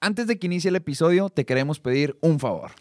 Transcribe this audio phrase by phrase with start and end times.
[0.00, 2.72] Antes de que inicie el episodio, te queremos pedir un favor.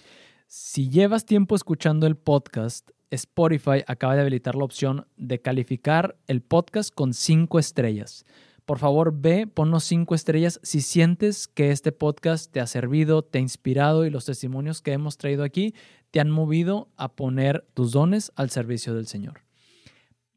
[0.48, 6.42] Si llevas tiempo escuchando el podcast, Spotify acaba de habilitar la opción de calificar el
[6.42, 8.26] podcast con cinco estrellas.
[8.66, 13.38] Por favor, ve, ponnos cinco estrellas si sientes que este podcast te ha servido, te
[13.38, 15.74] ha inspirado y los testimonios que hemos traído aquí
[16.12, 19.45] te han movido a poner tus dones al servicio del Señor.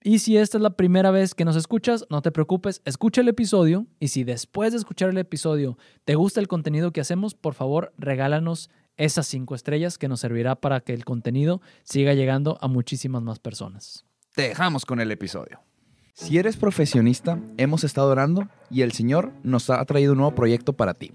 [0.03, 3.29] Y si esta es la primera vez que nos escuchas, no te preocupes, escucha el
[3.29, 7.55] episodio y si después de escuchar el episodio te gusta el contenido que hacemos, por
[7.55, 12.69] favor regálanos esas cinco estrellas que nos servirá para que el contenido siga llegando a
[12.69, 14.05] muchísimas más personas.
[14.35, 15.61] Te dejamos con el episodio.
[16.15, 20.73] Si eres profesionista, hemos estado orando y el Señor nos ha traído un nuevo proyecto
[20.73, 21.13] para ti.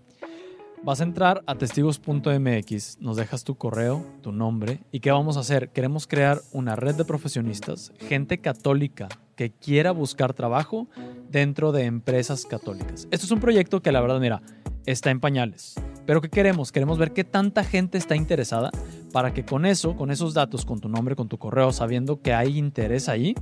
[0.86, 5.40] Vas a entrar a testigos.mx, nos dejas tu correo, tu nombre y qué vamos a
[5.40, 5.70] hacer.
[5.70, 10.90] Queremos crear una red de profesionistas, gente católica que quiera buscar trabajo
[11.30, 13.08] dentro de empresas católicas.
[13.12, 14.42] Esto es un proyecto que la verdad, mira,
[14.86, 15.76] está en pañales.
[16.06, 16.74] Pero ¿qué queremos?
[16.74, 18.70] Queremos ver qué tanta gente está interesada
[19.14, 22.34] para que con eso, con esos datos, con tu nombre, con tu correo, sabiendo que
[22.34, 23.36] hay interés ahí,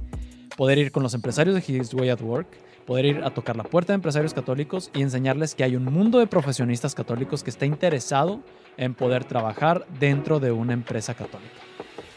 [0.58, 3.63] poder ir con los empresarios de His Way at Work poder ir a tocar la
[3.63, 7.65] puerta de empresarios católicos y enseñarles que hay un mundo de profesionistas católicos que está
[7.65, 8.41] interesado
[8.77, 11.61] en poder trabajar dentro de una empresa católica.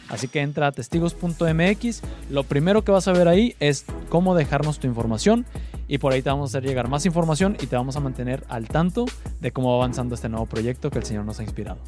[0.08, 2.02] Así que entra a testigos.mx.
[2.30, 5.46] Lo primero que vas a ver ahí es cómo dejarnos tu información
[5.88, 8.44] y por ahí te vamos a hacer llegar más información y te vamos a mantener
[8.48, 9.06] al tanto
[9.40, 11.80] de cómo va avanzando este nuevo proyecto que el Señor nos ha inspirado.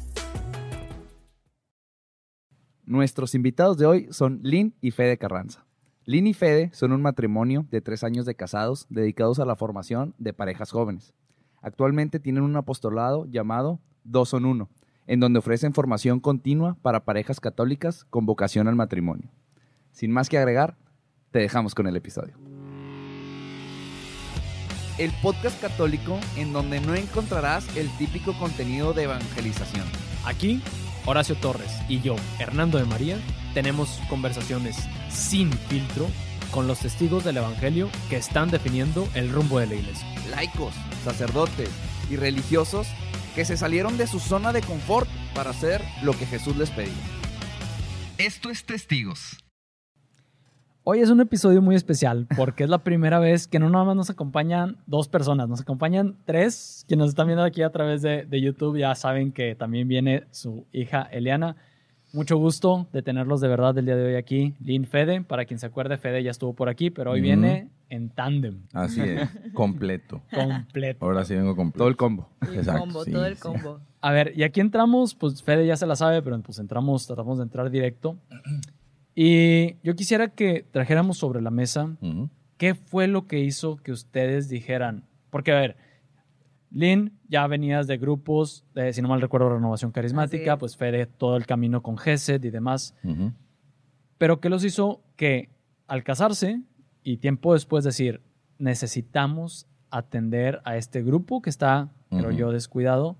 [2.85, 5.66] Nuestros invitados de hoy son Lynn y Fede Carranza.
[6.07, 10.15] Lynn y Fede son un matrimonio de tres años de casados dedicados a la formación
[10.17, 11.13] de parejas jóvenes.
[11.61, 14.69] Actualmente tienen un apostolado llamado Dos son Uno,
[15.05, 19.29] en donde ofrecen formación continua para parejas católicas con vocación al matrimonio.
[19.91, 20.77] Sin más que agregar,
[21.31, 22.35] te dejamos con el episodio.
[24.97, 29.85] El podcast católico en donde no encontrarás el típico contenido de evangelización.
[30.25, 30.61] Aquí,
[31.07, 33.17] Horacio Torres y yo, Hernando de María,
[33.53, 34.75] tenemos conversaciones
[35.09, 36.05] sin filtro
[36.51, 40.05] con los testigos del Evangelio que están definiendo el rumbo de la iglesia.
[40.29, 40.75] Laicos,
[41.05, 41.69] sacerdotes
[42.09, 42.87] y religiosos
[43.35, 46.91] que se salieron de su zona de confort para hacer lo que Jesús les pedía.
[48.17, 49.46] Esto es Testigos.
[50.89, 53.97] Hoy es un episodio muy especial porque es la primera vez que no nada más
[53.97, 56.85] nos acompañan dos personas, nos acompañan tres.
[56.87, 60.23] Quienes nos están viendo aquí a través de, de YouTube ya saben que también viene
[60.31, 61.57] su hija Eliana.
[62.13, 64.55] Mucho gusto de tenerlos de verdad el día de hoy aquí.
[64.63, 68.07] Lynn Fede, para quien se acuerde, Fede ya estuvo por aquí, pero hoy viene en
[68.07, 68.61] tándem.
[68.71, 70.21] Así es, completo.
[70.33, 71.05] completo.
[71.05, 71.79] Ahora sí vengo completo.
[71.79, 72.29] Todo el combo.
[72.49, 73.81] El combo, todo el combo.
[73.99, 77.39] A ver, y aquí entramos, pues Fede ya se la sabe, pero pues entramos, tratamos
[77.39, 78.15] de entrar directo.
[79.19, 81.97] Y yo quisiera que trajéramos sobre la mesa
[82.57, 85.75] qué fue lo que hizo que ustedes dijeran, porque a ver,
[86.69, 91.35] Lynn, ya venías de grupos, de, si no mal recuerdo, Renovación Carismática, pues Fede todo
[91.35, 92.93] el camino con GESED y demás.
[94.19, 95.49] Pero ¿qué los hizo que
[95.87, 96.61] al casarse
[97.01, 98.21] y tiempo después decir,
[98.59, 103.17] necesitamos atender a este grupo que está, creo yo, descuidado,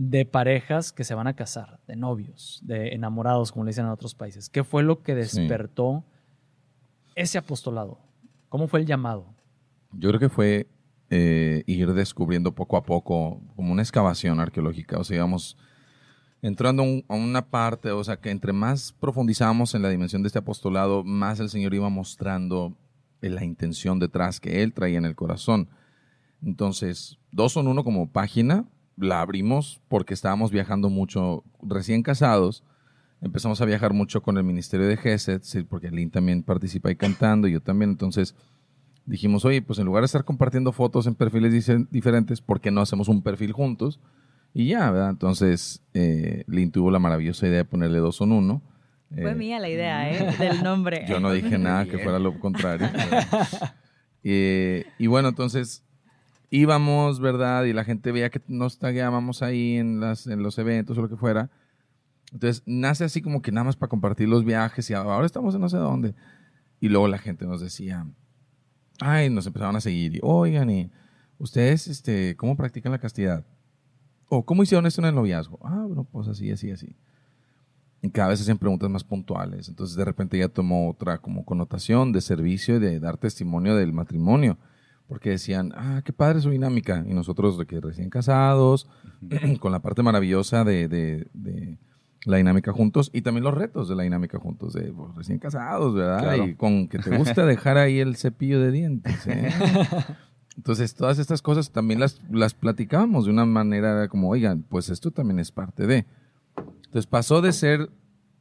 [0.00, 3.90] de parejas que se van a casar, de novios, de enamorados, como le dicen en
[3.90, 4.48] otros países?
[4.48, 6.04] ¿Qué fue lo que despertó
[7.16, 7.98] ese apostolado?
[8.48, 9.34] ¿Cómo fue el llamado?
[9.90, 10.68] Yo creo que fue
[11.10, 15.56] eh, ir descubriendo poco a poco, como una excavación arqueológica, o sea, íbamos
[16.42, 20.38] entrando a una parte, o sea, que entre más profundizábamos en la dimensión de este
[20.38, 22.78] apostolado, más el Señor iba mostrando
[23.20, 25.70] la intención detrás que Él traía en el corazón.
[26.40, 28.64] Entonces, dos son uno como página,
[28.98, 32.64] la abrimos porque estábamos viajando mucho, recién casados,
[33.20, 37.48] empezamos a viajar mucho con el ministerio de Gesed, porque Lynn también participa ahí cantando,
[37.48, 38.34] y yo también, entonces
[39.06, 42.80] dijimos, oye, pues en lugar de estar compartiendo fotos en perfiles diferentes, ¿por qué no
[42.80, 44.00] hacemos un perfil juntos?
[44.54, 45.10] Y ya, ¿verdad?
[45.10, 48.62] Entonces, eh, Lynn tuvo la maravillosa idea de ponerle dos son uno.
[49.10, 50.36] Fue eh, mía la idea, ¿eh?
[50.38, 51.04] Del nombre.
[51.08, 52.88] Yo no dije nada que fuera lo contrario.
[54.24, 55.84] Eh, y bueno, entonces
[56.50, 57.64] íbamos, ¿verdad?
[57.64, 61.08] Y la gente veía que nos tagueábamos ahí en, las, en los eventos o lo
[61.08, 61.50] que fuera.
[62.32, 65.60] Entonces, nace así como que nada más para compartir los viajes y ahora estamos en
[65.60, 66.14] no sé dónde.
[66.80, 68.06] Y luego la gente nos decía,
[69.00, 70.16] ay, nos empezaban a seguir.
[70.16, 70.90] Y, oigan, y
[71.38, 73.44] ustedes, este, ¿cómo practican la castidad?
[74.28, 75.58] ¿O cómo hicieron esto en el noviazgo?
[75.62, 76.96] Ah, bueno, pues así, así, así.
[78.02, 79.68] Y cada vez hacen preguntas más puntuales.
[79.68, 83.92] Entonces, de repente ya tomó otra como connotación de servicio y de dar testimonio del
[83.92, 84.58] matrimonio.
[85.08, 87.04] Porque decían, ah, qué padre su dinámica.
[87.08, 88.88] Y nosotros, de que recién casados,
[89.60, 91.78] con la parte maravillosa de, de
[92.24, 95.94] la dinámica juntos y también los retos de la dinámica juntos, de pues, recién casados,
[95.94, 96.44] ¿verdad?
[96.44, 99.26] Y con que te gusta dejar ahí el cepillo de dientes.
[99.26, 99.50] ¿eh?
[100.56, 105.10] Entonces, todas estas cosas también las, las platicábamos de una manera como, oigan, pues esto
[105.10, 106.06] también es parte de.
[106.56, 107.90] Entonces, pasó de ser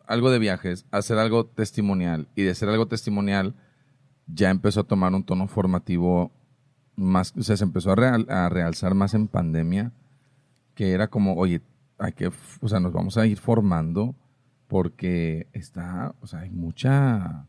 [0.08, 2.28] algo de viajes a ser algo testimonial.
[2.36, 3.56] Y de ser algo testimonial,
[4.26, 6.32] ya empezó a tomar un tono formativo
[6.98, 9.94] más, o sea, se empezó a, real- a realzar más en pandemia,
[10.76, 11.62] que era como, oye,
[11.98, 14.16] hay que, o sea, nos vamos a ir formando
[14.68, 17.46] porque está, o sea, hay mucha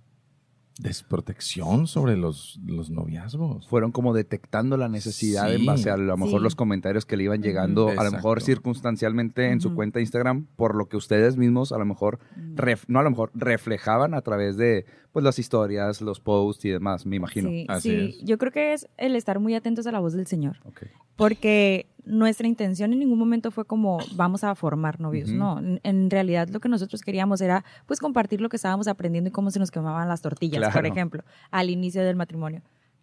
[0.79, 3.69] desprotección sobre los, los noviazgos.
[3.69, 5.55] Fueron como detectando la necesidad Sí.
[5.57, 6.45] en base a, lo mejor Sí.
[6.45, 10.47] los comentarios que le iban llegando, a lo mejor circunstancialmente en su cuenta de Instagram,
[10.57, 12.19] por lo que ustedes mismos a lo mejor,
[12.55, 16.69] ref- no a lo mejor, reflejaban a través de pues las historias, los posts y
[16.71, 17.49] demás, me imagino.
[17.49, 17.97] Sí, Así sí.
[18.21, 18.25] es.
[18.25, 20.59] Yo creo que es el estar muy atentos a la voz del Señor.
[20.65, 20.83] Ok.
[21.19, 25.59] Porque nuestra intención en ningún momento fue como vamos a formar novios, no.
[25.59, 29.33] En, en realidad lo que nosotros queríamos era pues compartir lo que estábamos aprendiendo y
[29.33, 32.63] cómo se nos quemaban las tortillas, por ejemplo, al inicio del matrimonio.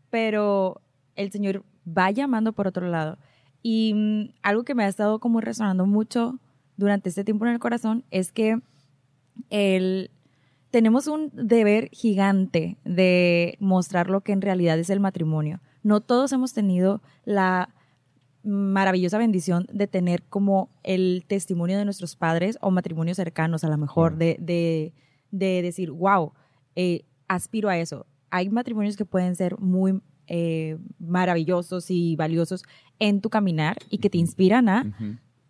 [0.09, 0.81] Pero
[1.17, 3.17] el Señor va llamando por otro lado.
[3.61, 6.39] Y mm, algo que me ha estado como resonando mucho
[6.77, 8.61] durante este tiempo en el corazón es que
[9.49, 10.09] el,
[10.71, 15.59] tenemos un deber gigante de mostrar lo que en realidad es el matrimonio.
[15.83, 17.74] No todos hemos tenido la
[18.45, 23.77] maravillosa bendición de tener como el testimonio de nuestros padres o matrimonios cercanos, a lo
[23.77, 24.93] mejor, de, de,
[25.31, 26.33] de decir, wow,
[26.75, 28.05] eh, aspiro a eso.
[28.29, 32.63] Hay matrimonios que pueden ser muy eh, maravillosos y valiosos
[32.99, 34.95] en tu caminar y que te inspiran a,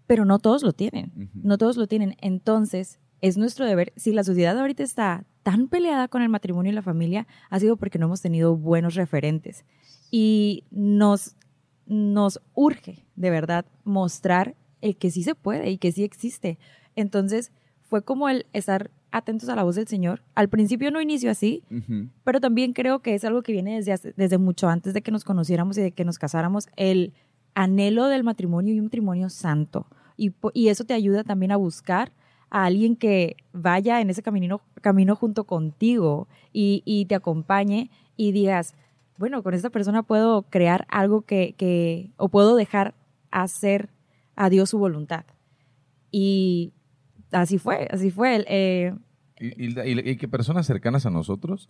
[0.07, 1.30] pero no todos lo tienen.
[1.33, 2.15] No todos lo tienen.
[2.21, 6.75] Entonces, es nuestro deber, si la sociedad ahorita está tan peleada con el matrimonio y
[6.75, 9.65] la familia, ha sido porque no hemos tenido buenos referentes.
[10.12, 11.36] Y nos,
[11.88, 16.58] nos urge, de verdad, mostrar el que sí se puede y que sí existe.
[16.96, 17.52] Entonces,
[17.82, 20.22] fue como el estar atentos a la voz del Señor.
[20.34, 21.64] Al principio no inició así,
[22.24, 25.12] pero también creo que es algo que viene desde, hace- desde mucho antes de que
[25.12, 27.14] nos conociéramos y de que nos casáramos, el
[27.54, 29.88] anhelo del matrimonio y un matrimonio santo.
[30.18, 32.12] Y, y eso te ayuda también a buscar
[32.50, 38.31] a alguien que vaya en ese camino, camino junto contigo y, y te acompañe y
[38.31, 38.76] digas,
[39.18, 42.94] bueno, con esta persona puedo crear algo que, que, o puedo dejar
[43.32, 43.90] hacer
[44.36, 45.26] a Dios su voluntad.
[46.12, 46.74] Y
[47.32, 48.36] así fue, así fue.
[48.36, 48.94] el, eh,
[49.40, 51.70] Y, y- y- y que personas cercanas a nosotros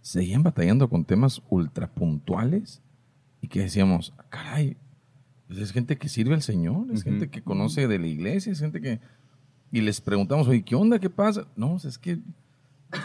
[0.00, 2.82] seguían batallando con temas ultra puntuales
[3.40, 4.76] y que decíamos, "Ah, caray,
[5.48, 8.60] pues es gente que sirve al Señor, es gente que conoce de la iglesia, es
[8.60, 9.00] gente que...
[9.72, 10.98] Y les preguntamos, oye, ¿qué onda?
[10.98, 11.46] ¿Qué pasa?
[11.56, 12.18] No, pues es que,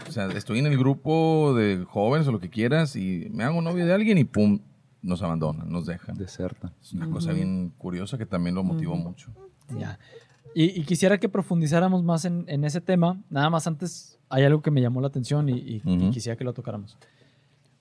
[0.08, 3.62] o sea, estoy en el grupo de jóvenes o lo que quieras y me hago
[3.62, 4.60] novio de alguien y pum,
[5.02, 6.16] nos abandonan, nos dejan.
[6.18, 6.74] Deserta.
[6.82, 9.32] Es una cosa bien curiosa que también lo motivó mucho.
[9.78, 10.00] Ya.
[10.56, 13.22] Y, y quisiera que profundizáramos más en, en ese tema.
[13.30, 16.12] Nada más antes hay algo que me llamó la atención y, y- y Ujú.
[16.12, 16.98] quisiera que lo tocáramos.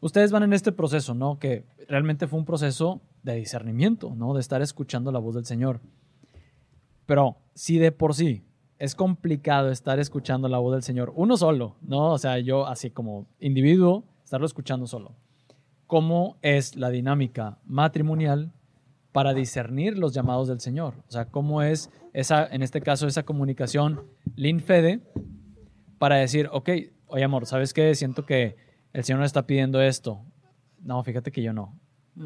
[0.01, 1.39] Ustedes van en este proceso, ¿no?
[1.39, 4.35] Que realmente fue un proceso de discernimiento, ¿no?
[4.35, 5.81] De estar escuchando la voz del Señor.
[7.07, 8.43] Pero si de por sí
[8.85, 12.13] es complicado estar escuchando la voz del Señor, uno solo, ¿no?
[12.13, 15.17] O sea, yo así como individuo, estarlo escuchando solo.
[15.87, 18.53] ¿Cómo es la dinámica matrimonial
[19.11, 20.97] para discernir los llamados del Señor?
[21.09, 24.03] O sea, ¿cómo es esa, en este caso, esa comunicación
[24.37, 25.01] Lin Fede
[25.99, 26.69] para decir, ok,
[27.07, 27.95] oye amor, ¿sabes qué?
[27.95, 28.57] Siento que
[28.93, 30.21] el Señor está pidiendo esto.
[30.83, 31.81] No, fíjate que yo no.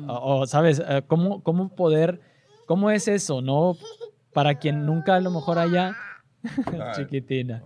[0.08, 0.82] O, o, ¿sabes?
[0.84, 2.20] Eh, ¿Cómo, ¿Cómo poder,
[2.66, 3.76] cómo es eso, no?
[4.32, 5.96] Para quien nunca a lo mejor haya,
[6.96, 7.62] chiquitina,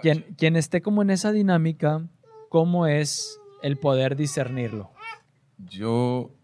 [0.00, 2.06] quien, quien esté como en esa dinámica,
[2.48, 4.90] ¿cómo es el poder discernirlo?
[5.58, 6.34] Yo,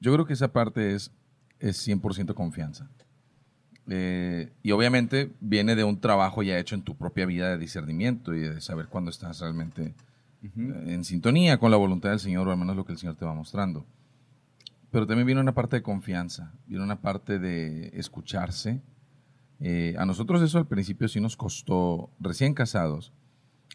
[0.00, 1.12] yo creo que esa parte es,
[1.60, 2.88] es 100% confianza.
[3.86, 8.34] Eh, y obviamente viene de un trabajo ya hecho en tu propia vida de discernimiento
[8.34, 9.94] y de saber cuándo estás realmente
[10.42, 13.16] eh, en sintonía con la voluntad del Señor o al menos lo que el Señor
[13.16, 13.84] te va mostrando.
[14.90, 18.80] Pero también viene una parte de confianza, viene una parte de escucharse.
[19.60, 23.12] Eh, a nosotros eso al principio sí nos costó, recién casados,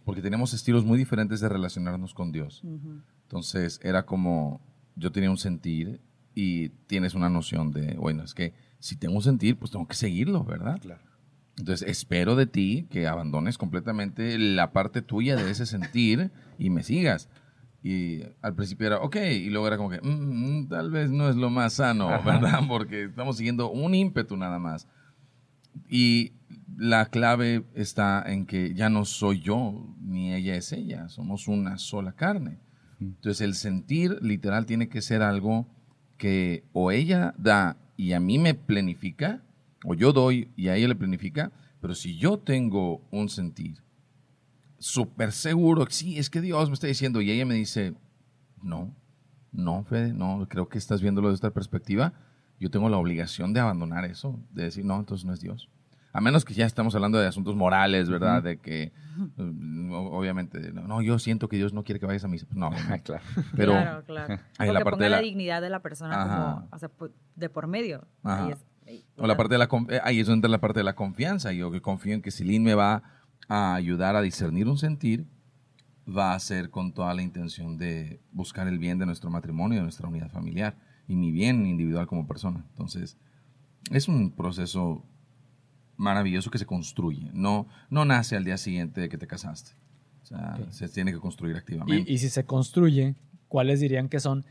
[0.05, 2.63] porque tenemos estilos muy diferentes de relacionarnos con Dios.
[3.24, 4.62] Entonces era como,
[4.95, 6.01] yo tenía un sentir
[6.36, 9.95] y tienes una noción de, bueno, es que si tengo un sentir, pues tengo que
[9.95, 10.79] seguirlo, ¿verdad?
[10.81, 11.01] Claro.
[11.57, 16.83] Entonces espero de ti que abandones completamente la parte tuya de ese sentir y me
[16.83, 17.29] sigas.
[17.83, 21.29] Y al principio era, ok, y luego era como que, "Mm, mm, tal vez no
[21.29, 22.62] es lo más sano, ¿verdad?
[22.69, 24.88] Porque estamos siguiendo un ímpetu nada más.
[25.89, 26.33] Y
[26.77, 31.77] la clave está en que ya no soy yo, ni ella es ella, somos una
[31.77, 32.59] sola carne.
[32.99, 35.67] Entonces el sentir literal tiene que ser algo
[36.17, 39.41] que o ella da y a mí me planifica,
[39.85, 43.81] o yo doy y a ella le planifica, pero si yo tengo un sentir
[44.77, 47.93] súper seguro, sí, es que Dios me está diciendo y ella me dice,
[48.61, 48.95] no,
[49.51, 52.13] No, Fede, no, creo que estás viéndolo desde esta perspectiva.
[52.59, 55.69] Yo tengo la obligación de abandonar eso, de decir, no, entonces no es Dios.
[56.11, 58.41] A menos que ya estamos hablando de asuntos morales, ¿verdad?
[58.41, 58.91] De que,
[59.37, 62.45] mm, obviamente, no, no, yo siento que Dios no quiere que vayas a misa.
[62.47, 62.69] Pues no,
[63.03, 63.23] claro.
[63.55, 64.27] pero claro, claro.
[64.57, 65.15] la que parte ponga de la...
[65.17, 66.53] la- dignidad de la persona Ajá.
[66.55, 66.89] como, o sea,
[67.35, 68.07] de por medio.
[68.23, 68.45] Ajá.
[68.45, 70.79] Ahí es- ahí, O la parte de la eh, ahí es donde entra la parte
[70.79, 71.51] de la confianza.
[71.53, 73.03] Yo que confío en que si Lynn me va
[73.47, 75.27] a ayudar a discernir un sentir,
[76.07, 79.83] va a ser con toda la intención de buscar el bien de nuestro matrimonio, de
[79.83, 80.75] nuestra unidad familiar
[81.09, 82.63] y mi bien individual como persona.
[82.69, 83.17] Entonces,
[83.91, 85.03] es un proceso
[85.97, 87.29] maravilloso que se construye.
[87.33, 89.71] No, no nace al día siguiente de que te casaste.
[90.23, 90.69] O sea, Ok.
[90.71, 92.09] se tiene que construir activamente.
[92.09, 93.15] Y, y si se construye,
[93.47, 94.45] ¿cuáles dirían que son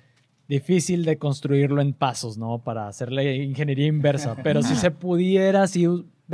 [0.49, 2.59] difícil de construirlo en pasos, ¿no?
[2.59, 4.35] Para hacerle ingeniería inversa.
[4.43, 5.87] Pero si se pudiera, si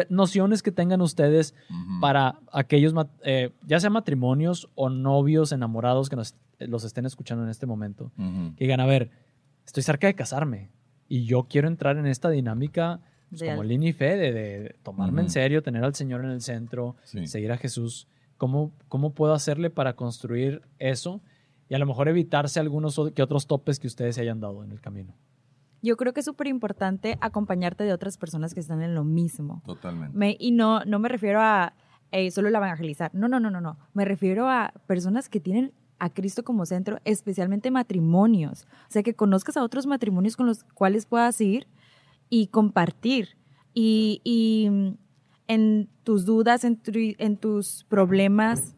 [0.09, 2.01] nociones que tengan ustedes Ujú.
[2.01, 7.51] para aquellos, eh, ya sea matrimonios o novios enamorados que nos, los estén escuchando en
[7.51, 8.55] este momento, Ujú.
[8.57, 9.11] que digan, a ver,
[9.65, 10.71] estoy cerca de casarme
[11.09, 14.33] y yo quiero entrar en esta dinámica pues, De como al- línea y fe, de,
[14.33, 15.33] de tomarme en Ujú.
[15.33, 17.27] serio, tener al Señor en el centro, Sí.
[17.27, 18.07] seguir a Jesús.
[18.37, 21.21] ¿Cómo, ¿Cómo puedo hacerle para construir eso?
[21.69, 24.71] Y a lo mejor evitarse algunos que otros topes que ustedes se hayan dado en
[24.73, 25.15] el camino.
[25.83, 29.63] Yo creo que es súper importante acompañarte de otras personas que están en lo mismo.
[29.67, 30.17] Totalmente.
[30.17, 31.75] Me- y no, no me refiero a
[32.13, 33.11] eh, solo la evangelizar.
[33.15, 33.77] No, no, no, no, no.
[33.93, 38.67] Me refiero a personas que tienen a Cristo como centro, especialmente matrimonios.
[38.89, 41.67] O sea, que conozcas a otros matrimonios con los cuales puedas ir
[42.29, 43.37] y compartir.
[43.73, 44.97] Y, y, mm,
[45.49, 48.75] en tus dudas, en, tu- en tus problemas,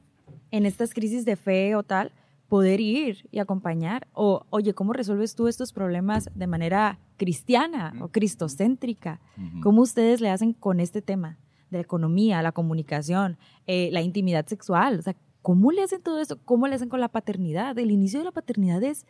[0.51, 2.13] en estas crisis de fe o tal,
[2.49, 4.07] poder ir y acompañar.
[4.13, 9.21] O, oye, ¿cómo resuelves tú estos problemas de manera cristiana o cristocéntrica?
[9.63, 11.39] ¿Cómo ustedes le hacen con este tema
[11.71, 14.99] de la economía, la comunicación, eh, la intimidad sexual?
[14.99, 16.41] O sea, ¿cómo le hacen todo esto?
[16.45, 17.79] ¿Cómo le hacen con la paternidad?
[17.79, 19.07] El inicio de la paternidad es,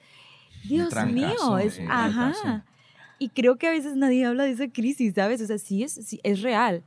[0.69, 2.33] Dios trancazo, mío, es, eh, ajá.
[2.35, 2.62] trancazo.
[3.19, 5.40] Y creo que a veces nadie habla de esa crisis, ¿sabes?
[5.40, 6.83] O sea, sí es, sí es real.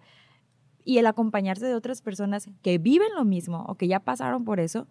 [0.86, 4.60] Y el acompañarse de otras personas que viven lo mismo o que ya pasaron por
[4.60, 4.86] eso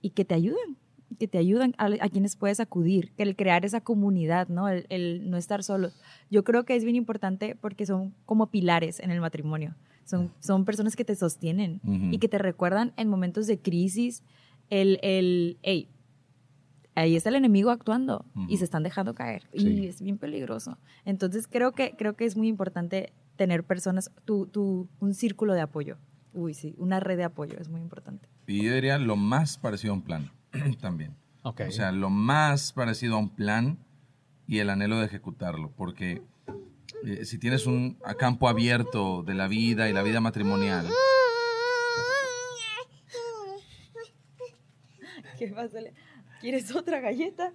[0.00, 0.76] y que te ayudan,
[1.18, 4.68] que te ayudan a, a quienes puedes acudir, que el crear esa comunidad, ¿no?
[4.68, 5.90] El, el no estar solo.
[6.30, 9.74] Yo creo que es bien importante porque son como pilares en el matrimonio.
[10.06, 14.22] Son, son personas que te sostienen y que te recuerdan en momentos de crisis
[14.70, 15.88] el, el hey,
[16.94, 19.48] ahí está el enemigo actuando y se están dejando caer.
[19.52, 19.68] Sí.
[19.68, 20.78] Y es bien peligroso.
[21.04, 25.60] Entonces creo que, creo que es muy importante tener personas, tu, tu, un círculo de
[25.60, 25.98] apoyo.
[26.32, 28.28] Uy, sí, una red de apoyo es muy importante.
[28.46, 30.30] Y yo diría lo más parecido a un plan
[30.80, 31.14] también.
[31.42, 31.62] Ok.
[31.68, 33.78] O sea, lo más parecido a un plan
[34.46, 35.70] y el anhelo de ejecutarlo.
[35.76, 36.22] Porque
[37.04, 40.86] eh, si tienes un campo abierto de la vida y la vida matrimonial,
[45.38, 45.78] ¿Qué pasa?
[46.40, 47.52] ¿Quieres otra galleta?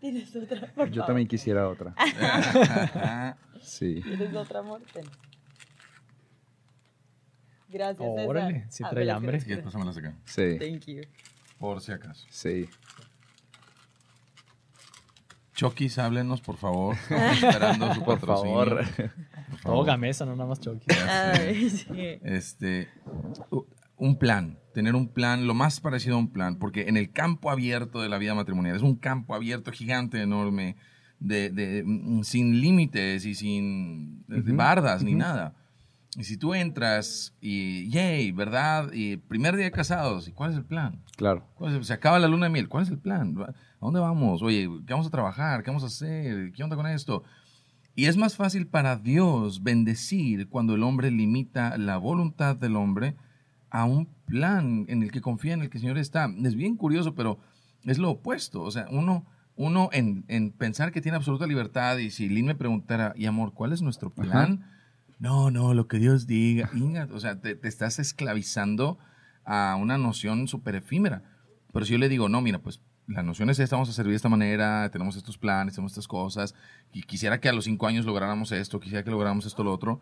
[0.00, 0.60] ¿Tienes otra?
[0.74, 1.06] Por Yo favor.
[1.06, 1.94] también quisiera otra.
[3.62, 4.00] Sí.
[4.02, 4.80] ¿Quieres otra, amor?
[4.92, 5.04] Ten.
[7.68, 8.08] Gracias.
[8.08, 8.86] Órale, César.
[8.86, 9.40] Ah, trae hambre.
[9.40, 10.56] si acá, Sí.
[10.60, 11.02] Thank you.
[11.58, 12.26] por si acaso.
[12.30, 12.68] Sí.
[15.56, 16.94] Chokis, háblenos, por favor.
[17.10, 18.52] Estamos esperando su Por patrocinio.
[18.54, 18.84] favor.
[19.50, 20.60] Por Todo gamesa, no nada más.
[21.08, 21.86] Ay, sí.
[22.22, 22.88] este,
[23.96, 27.50] un plan, tener un plan, lo más parecido a un plan, porque en el campo
[27.50, 30.76] abierto de la vida matrimonial, es un campo abierto gigante, enorme,
[31.20, 35.54] de, de- mm, sin límites y sin bardas ni nada.
[36.16, 38.90] Y si tú entras y, yay, ¿verdad?
[38.92, 41.02] Y primer día de casados, ¿y cuál es el plan?
[41.16, 41.46] Claro.
[41.56, 43.36] ¿Cuál es el- se acaba la luna de miel, ¿cuál es el plan?
[43.38, 44.42] ¿A dónde vamos?
[44.42, 45.62] Oye, ¿qué vamos a trabajar?
[45.62, 46.52] ¿Qué vamos a hacer?
[46.52, 47.22] ¿Qué onda con esto?
[47.94, 53.14] Y es más fácil para Dios bendecir cuando el hombre limita la voluntad del hombre
[53.70, 56.30] a un plan en el que confía, en el que el Señor está.
[56.44, 57.38] Es bien curioso, pero
[57.84, 58.62] es lo opuesto.
[58.62, 62.54] O sea, uno, uno en, en pensar que tiene absoluta libertad y si Lynn me
[62.54, 64.64] preguntara, y amor, ¿cuál es nuestro plan?
[65.18, 66.70] No, no, lo que Dios diga.
[67.12, 68.98] O sea, te, estás esclavizando
[69.44, 71.22] a una noción súper efímera.
[71.72, 74.16] Pero si yo le digo, no, mira, pues la noción es esta, a servir de
[74.16, 76.54] esta manera, tenemos estos planes, tenemos estas cosas,
[76.92, 80.00] y quisiera que a los cinco años lográramos esto, quisiera que lográramos esto, lo otro,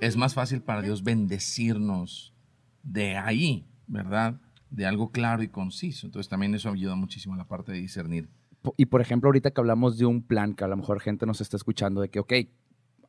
[0.00, 2.34] es más fácil para Dios bendecirnos
[2.82, 4.40] de ahí, ¿verdad?
[4.70, 6.06] De algo claro y conciso.
[6.06, 8.28] Entonces también eso ayuda muchísimo a la parte de discernir.
[8.76, 11.40] Y por ejemplo, ahorita que hablamos de un plan, que a lo mejor gente nos
[11.40, 12.32] está escuchando, de que, ok,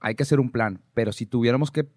[0.04, 1.88] hay que hacer un plan, pero si tuviéramos que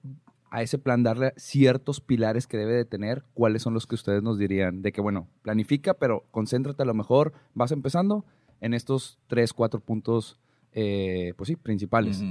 [0.50, 4.22] a ese plan darle ciertos pilares que debe de tener, ¿cuáles son los que ustedes
[4.22, 4.80] nos dirían?
[4.80, 8.24] De que, bueno, planifica, pero concéntrate a lo mejor, vas empezando
[8.60, 10.38] en estos tres, cuatro puntos,
[10.72, 12.22] eh, pues sí, principales.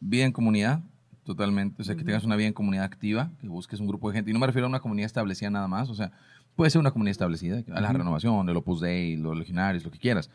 [0.00, 0.82] Vida en comunidad,
[1.22, 1.80] totalmente.
[1.80, 4.30] O sea, que tengas una vida en comunidad activa, que busques un grupo de gente.
[4.32, 5.88] Y no me refiero a una comunidad establecida nada más.
[5.88, 6.10] O sea,
[6.56, 10.00] puede ser una comunidad establecida, a la renovación, el Opus Dei, los legionarios, lo que
[10.00, 10.30] quieras.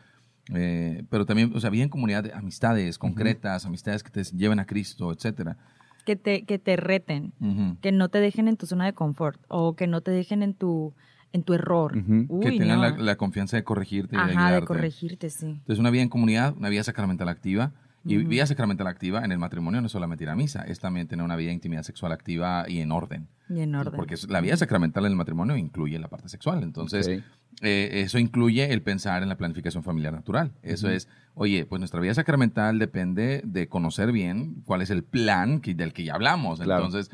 [0.54, 4.58] Eh, pero también, o sea, vida en comunidad, de amistades concretas, amistades que te lleven
[4.58, 5.56] a Cristo, etcétera.
[6.04, 7.76] Que te, que te reten, Ujú.
[7.80, 10.54] que no te dejen en tu zona de confort o que no te dejen en
[10.54, 10.94] tu,
[11.32, 11.96] en tu error.
[11.96, 12.40] Ujú.
[12.40, 12.90] que Uy, tengan no.
[12.90, 15.46] la, la confianza de corregirte y de Ajá, de corregirte, sí.
[15.46, 17.72] Entonces, una vida en comunidad, una vida sacramental activa.
[18.04, 21.06] Y vida sacramental activa en el matrimonio no es solamente ir a misa, es también
[21.06, 23.28] tener una vida de intimidad sexual activa y en orden.
[23.48, 23.92] Y en orden.
[23.94, 26.64] Porque es- la vida sacramental en el matrimonio incluye la parte sexual.
[26.64, 27.24] Entonces, Ok.
[27.60, 30.52] Eh, eso incluye el pensar en la planificación familiar natural.
[30.62, 35.60] Eso es, oye, pues nuestra vida sacramental depende de conocer bien cuál es el plan
[35.60, 36.60] que- del que ya hablamos.
[36.60, 36.86] Claro.
[36.86, 37.10] Entonces,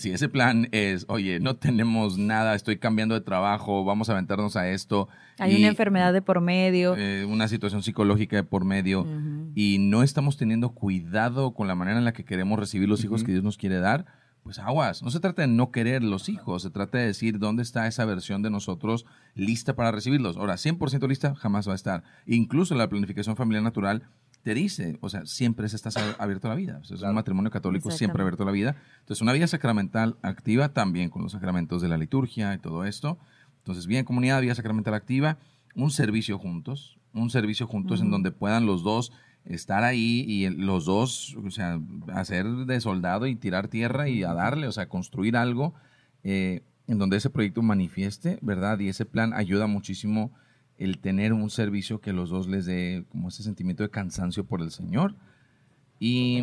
[0.00, 4.54] si ese plan es, oye, no tenemos nada, estoy cambiando de trabajo, vamos a aventarnos
[4.56, 5.08] a esto.
[5.38, 6.94] Hay y, una enfermedad de por medio.
[6.96, 9.06] eh, una situación psicológica de por medio
[9.54, 13.24] y no estamos teniendo cuidado con la manera en la que queremos recibir los hijos
[13.24, 14.04] que Dios nos quiere dar,
[14.42, 15.02] pues aguas.
[15.02, 18.04] No se trata de no querer los hijos, se trata de decir dónde está esa
[18.04, 20.36] versión de nosotros lista para recibirlos.
[20.36, 22.02] Ahora, 100% lista jamás va a estar.
[22.26, 24.02] Incluso la planificación familiar natural
[24.42, 26.78] te dice, o sea, siempre se estás a- abierto a la vida.
[26.80, 27.10] O sea, es Claro.
[27.12, 28.76] un matrimonio católico siempre abierto a la vida.
[29.00, 33.18] Entonces, una vida sacramental activa también con los sacramentos de la liturgia y todo esto.
[33.58, 35.36] Entonces, vida en comunidad, vida sacramental activa,
[35.74, 39.12] un servicio juntos, un servicio juntos en donde puedan los dos
[39.44, 41.80] estar ahí y los dos, o sea,
[42.12, 45.74] hacer de soldado y tirar tierra y a darle, o sea, construir algo
[46.22, 48.78] eh, en donde ese proyecto manifieste, ¿verdad?
[48.80, 50.32] Y ese plan ayuda muchísimo
[50.78, 54.60] el tener un servicio que los dos les dé como ese sentimiento de cansancio por
[54.62, 55.14] el Señor.
[55.98, 56.40] Y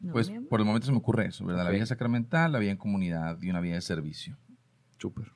[0.00, 0.48] No, pues amor.
[0.48, 1.64] por el momento se me ocurre eso, ¿verdad?
[1.64, 4.36] La vida sacramental, la vida en comunidad y una vida de servicio.
[4.98, 5.32] Súper.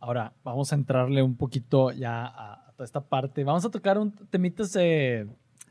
[0.00, 3.42] Ahora, vamos a entrarle un poquito ya a, a toda esta parte.
[3.42, 5.26] Vamos a tocar un temitas eh,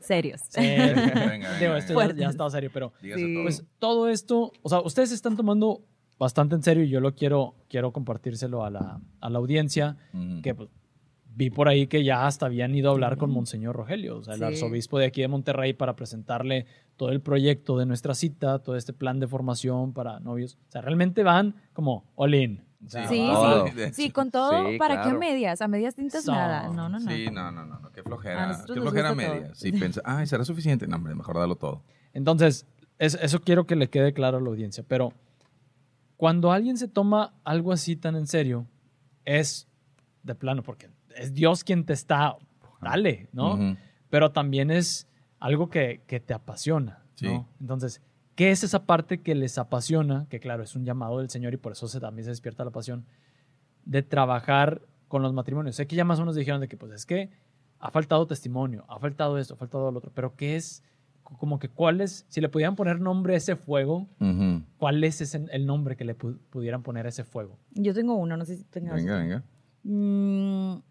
[0.06, 0.40] Serios.
[0.48, 0.94] serios.
[0.96, 1.78] Venga, venga, Digo, venga.
[1.78, 2.16] esto ya, Fuertes.
[2.18, 3.38] ya ha estado serio, pero Sí.
[3.42, 5.82] pues todo esto, o sea, ustedes se están tomando
[6.18, 9.96] bastante en serio y yo lo quiero, quiero compartírselo a la, a la audiencia,
[10.42, 10.68] que pues,
[11.36, 14.34] vi por ahí que ya hasta habían ido a hablar con Monseñor Rogelio, o sea,
[14.34, 14.44] el Sí.
[14.46, 18.92] arzobispo de aquí de Monterrey, para presentarle todo el proyecto de nuestra cita, todo este
[18.92, 20.56] plan de formación para novios.
[20.68, 22.62] O sea, realmente van como all in.
[22.88, 23.66] Sí, Todo.
[23.68, 23.72] sí.
[23.92, 25.16] Sí, con todo, Sí, ¿para qué claro.
[25.16, 25.60] a medias?
[25.62, 26.68] A medias tintas So- nada.
[26.68, 27.10] No, no, no.
[27.10, 28.62] Sí, no, no, no, no, qué flojera.
[28.66, 29.34] Qué flojera gusta todo.
[29.36, 29.54] media.
[29.54, 30.86] Sí, piensa, ay, ¿será suficiente?
[30.86, 31.82] No, hombre, mejor dalo todo.
[32.12, 32.66] Entonces,
[32.98, 35.12] es- eso quiero que le quede claro a la audiencia, pero
[36.16, 38.66] cuando alguien se toma algo así tan en serio,
[39.24, 39.66] es
[40.22, 42.36] de plano, porque es Dios quien te está,
[42.80, 43.54] dale, ¿no?
[43.54, 43.76] Ujú.
[44.10, 45.08] Pero también es
[45.40, 47.26] algo que, que te apasiona, Sí.
[47.26, 47.48] ¿no?
[47.60, 48.00] Entonces,
[48.34, 50.26] ¿qué es esa parte que les apasiona?
[50.28, 52.70] Que claro, es un llamado del Señor y por eso se, también se despierta la
[52.70, 53.04] pasión
[53.84, 55.76] de trabajar con los matrimonios.
[55.76, 57.30] Sé que ya más o menos dijeron de que, pues es que
[57.78, 60.82] ha faltado testimonio, ha faltado esto, ha faltado lo otro, pero ¿qué es?
[61.22, 64.06] Como que cuál es, si le pudieran poner nombre a ese fuego.
[64.78, 67.58] ¿cuál es ese- el nombre que le pu- pudieran poner a ese fuego?
[67.72, 68.94] Yo tengo uno, no sé si tengas.
[68.96, 69.22] Venga, otro.
[69.24, 69.42] venga.
[69.84, 70.82] Mm,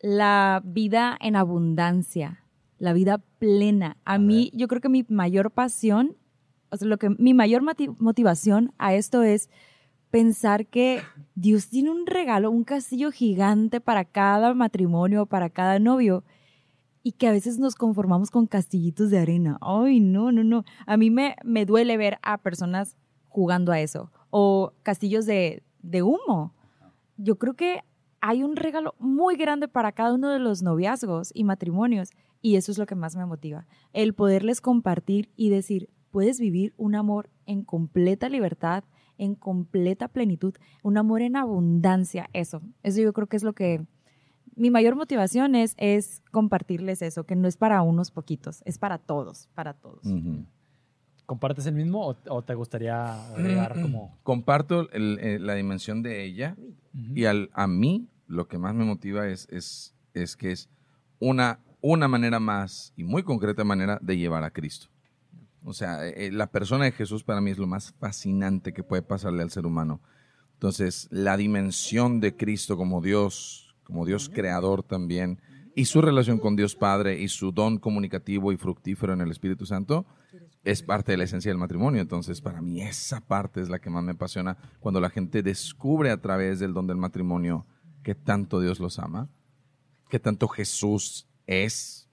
[0.00, 2.44] la vida en abundancia,
[2.78, 3.96] la vida plena.
[4.04, 6.16] A, A mí, yo creo que mi mayor pasión,
[6.70, 9.50] o sea, lo que mi mayor moti- motivación a esto es
[10.10, 11.00] pensar que
[11.34, 16.24] Dios tiene un regalo, un castillo gigante para cada matrimonio, para cada novio,
[17.02, 19.58] y que a veces nos conformamos con castillitos de arena.
[19.60, 20.64] Ay, no, no, no.
[20.86, 22.96] A mí me, me duele ver a personas
[23.28, 26.54] jugando a eso, o castillos de, de humo.
[27.16, 27.82] Yo creo que
[28.20, 32.72] hay un regalo muy grande para cada uno de los noviazgos y matrimonios, y eso
[32.72, 33.66] es lo que más me motiva.
[33.92, 38.84] El poderles compartir y decir, puedes vivir un amor en completa libertad,
[39.18, 42.62] en completa plenitud, un amor en abundancia, eso.
[42.82, 43.84] Eso yo creo que es lo que
[44.54, 48.98] mi mayor motivación es, es compartirles eso, que no es para unos poquitos, es para
[48.98, 50.02] todos, para todos.
[51.26, 54.16] ¿Compartes el mismo o, o te gustaría agregar como...
[54.22, 56.56] Comparto el- eh, la dimensión de ella
[57.14, 60.68] y al, a mí lo que más me motiva es, es, es que es
[61.20, 64.88] una, una manera más y muy concreta manera de llevar a Cristo.
[65.64, 69.02] O sea, eh, la persona de Jesús para mí es lo más fascinante que puede
[69.02, 70.00] pasarle al ser humano.
[70.54, 75.40] Entonces, la dimensión de Cristo como Dios, como Dios creador también,
[75.74, 79.64] y su relación con Dios Padre y su don comunicativo y fructífero en el Espíritu
[79.66, 80.06] Santo,
[80.64, 82.00] es parte de la esencia del matrimonio.
[82.00, 86.10] Entonces, para mí esa parte es la que más me apasiona cuando la gente descubre
[86.10, 87.64] a través del don del matrimonio
[88.02, 89.28] que tanto Dios los ama,
[90.08, 92.07] que tanto Jesús es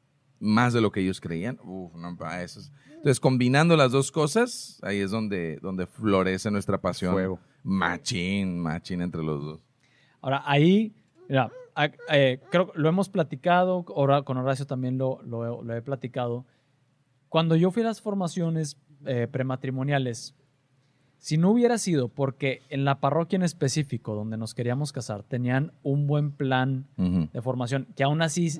[0.45, 1.59] más de lo que ellos creían.
[1.63, 6.79] Uf, no, eso es- Entonces, combinando las dos cosas, ahí es donde, donde florece nuestra
[6.79, 7.13] pasión.
[7.13, 7.39] Fuego.
[7.63, 9.59] Machín, machín entre los dos.
[10.21, 10.93] Ahora, ahí,
[11.29, 15.75] mira, a- eh, creo que lo hemos platicado, ahora con Horacio también lo, lo- lo
[15.75, 16.45] he platicado.
[17.29, 20.33] Cuando yo fui a las formaciones eh, prematrimoniales,
[21.17, 25.73] si no hubiera sido porque en la parroquia en específico donde nos queríamos casar tenían
[25.83, 27.29] un buen plan Ujú.
[27.31, 28.59] de formación, que aún así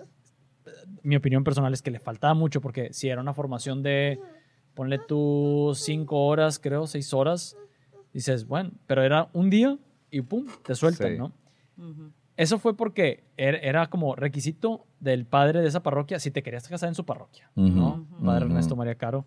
[1.03, 4.19] mi opinión personal es que le faltaba mucho porque si era una formación de,
[4.73, 7.55] ponle tú cinco horas, creo, seis horas,
[8.13, 9.77] dices, bueno, pero era un día
[10.11, 11.17] y pum, te sueltan, Sí.
[11.17, 11.31] ¿no?
[12.37, 16.67] Eso fue porque er- era como requisito del padre de esa parroquia si te querías
[16.67, 18.05] casar en su parroquia, ¿no?
[18.11, 18.25] Ujú.
[18.25, 18.53] Padre Ujú.
[18.53, 19.25] Ernesto María Caro.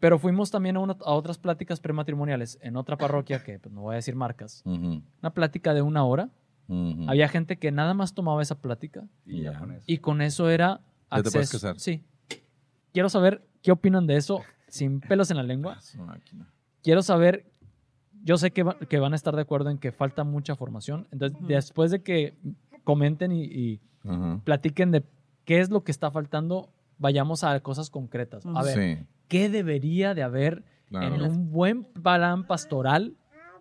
[0.00, 3.82] Pero fuimos también a, una- a otras pláticas prematrimoniales en otra parroquia, que pues, no
[3.82, 6.30] voy a decir marcas, una plática de una hora.
[6.70, 7.04] Ujú.
[7.10, 9.84] Había gente que nada más tomaba esa plática Y ya con eso.
[9.86, 10.80] y con eso era
[11.10, 11.66] Ya te puedes acceso.
[11.66, 11.78] casar.
[11.80, 12.02] Sí.
[12.92, 15.78] Quiero saber qué opinan de eso sin pelos en la lengua.
[16.82, 17.46] Quiero saber,
[18.24, 21.06] yo sé que, va- que van a estar de acuerdo en que falta mucha formación.
[21.10, 21.46] Entonces, Ujú.
[21.48, 22.34] después de que
[22.84, 24.40] comenten y, y Ajá.
[24.44, 25.04] platiquen de
[25.44, 28.44] qué es lo que está faltando, vayamos a cosas concretas.
[28.46, 31.14] A ver, Sí, ¿qué debería de haber claro.
[31.14, 33.14] en un buen plan pastoral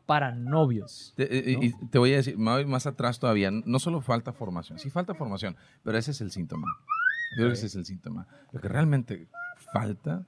[0.10, 1.13] para novios?
[1.15, 1.63] Te, eh, ¿no?
[1.63, 5.56] y te voy a decir, más atrás todavía, no solo falta formación, sí falta formación,
[5.84, 6.65] pero ese es el síntoma.
[7.34, 8.26] Yo creo que ese es el síntoma.
[8.52, 9.28] Lo que realmente
[9.72, 10.26] falta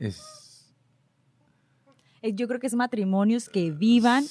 [0.00, 0.74] es...
[2.20, 4.24] Eh, Yo creo que es matrimonios que vivan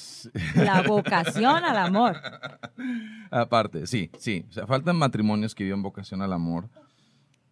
[0.56, 2.18] la vocación al amor.
[3.32, 4.46] Aparte, sí, sí.
[4.50, 6.68] O sea, faltan matrimonios que vivan vocación al amor.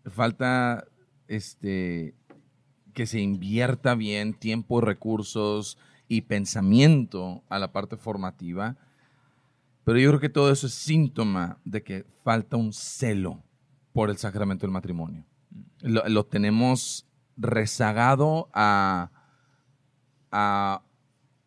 [0.04, 0.84] Falta
[1.30, 2.16] este
[2.94, 5.78] que se invierta bien tiempo, recursos
[6.10, 8.76] y pensamiento a la parte formativa.
[9.86, 13.42] Pero yo creo que todo eso es síntoma de que falta un celo
[13.94, 15.24] por el sacramento del matrimonio.
[15.82, 19.12] Lo, tenemos rezagado a,
[20.32, 20.82] a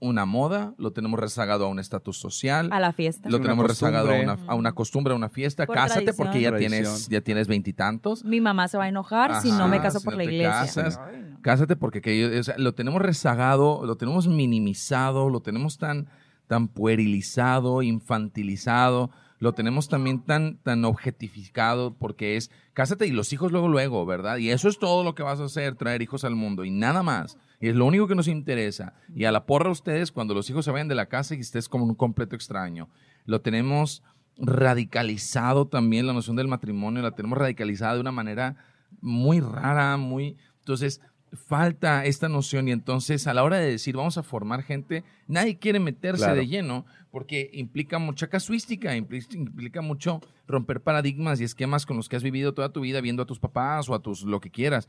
[0.03, 3.29] una moda, lo tenemos rezagado a un estatus social, A la fiesta.
[3.31, 4.53] lo una tenemos rezagado a una, costumbre.
[4.53, 5.65] a una costumbre, a una fiesta.
[5.67, 6.17] Por Cásate tradición.
[6.17, 6.71] porque ya Tradición.
[6.83, 8.25] tienes, ya tienes veintitantos.
[8.25, 10.33] Mi mamá se va a enojar si no me caso si por no la te
[10.33, 10.51] iglesia.
[10.53, 11.01] casas.
[11.03, 11.39] Ay, no.
[11.41, 16.09] Cásate porque aquello- o sea, lo tenemos rezagado, lo tenemos minimizado, lo tenemos tan,
[16.49, 23.51] tan puerilizado, infantilizado, lo tenemos también tan, tan objetificado porque es cásate y los hijos
[23.51, 24.37] luego, luego, ¿verdad?
[24.37, 27.03] Y eso es todo lo que vas a hacer, traer hijos al mundo y nada
[27.03, 27.37] más.
[27.63, 28.93] Y es lo único que nos interesa.
[29.15, 31.69] Y a la porra ustedes cuando los hijos se vayan de la casa y estés
[31.69, 32.91] como un completo extraño.
[33.25, 34.03] Lo tenemos
[34.37, 38.57] radicalizado también, la noción del matrimonio, la tenemos radicalizada de una manera
[39.01, 40.37] muy rara, muy...
[40.59, 41.01] Entonces,
[41.33, 45.59] falta esta noción y entonces a la hora de decir vamos a formar gente, nadie
[45.59, 46.37] quiere meterse Claro.
[46.41, 52.09] de lleno porque implica mucha casuística, impli- implica mucho romper paradigmas y esquemas con los
[52.09, 54.51] que has vivido toda tu vida viendo a tus papás o a tus lo que
[54.51, 54.89] quieras.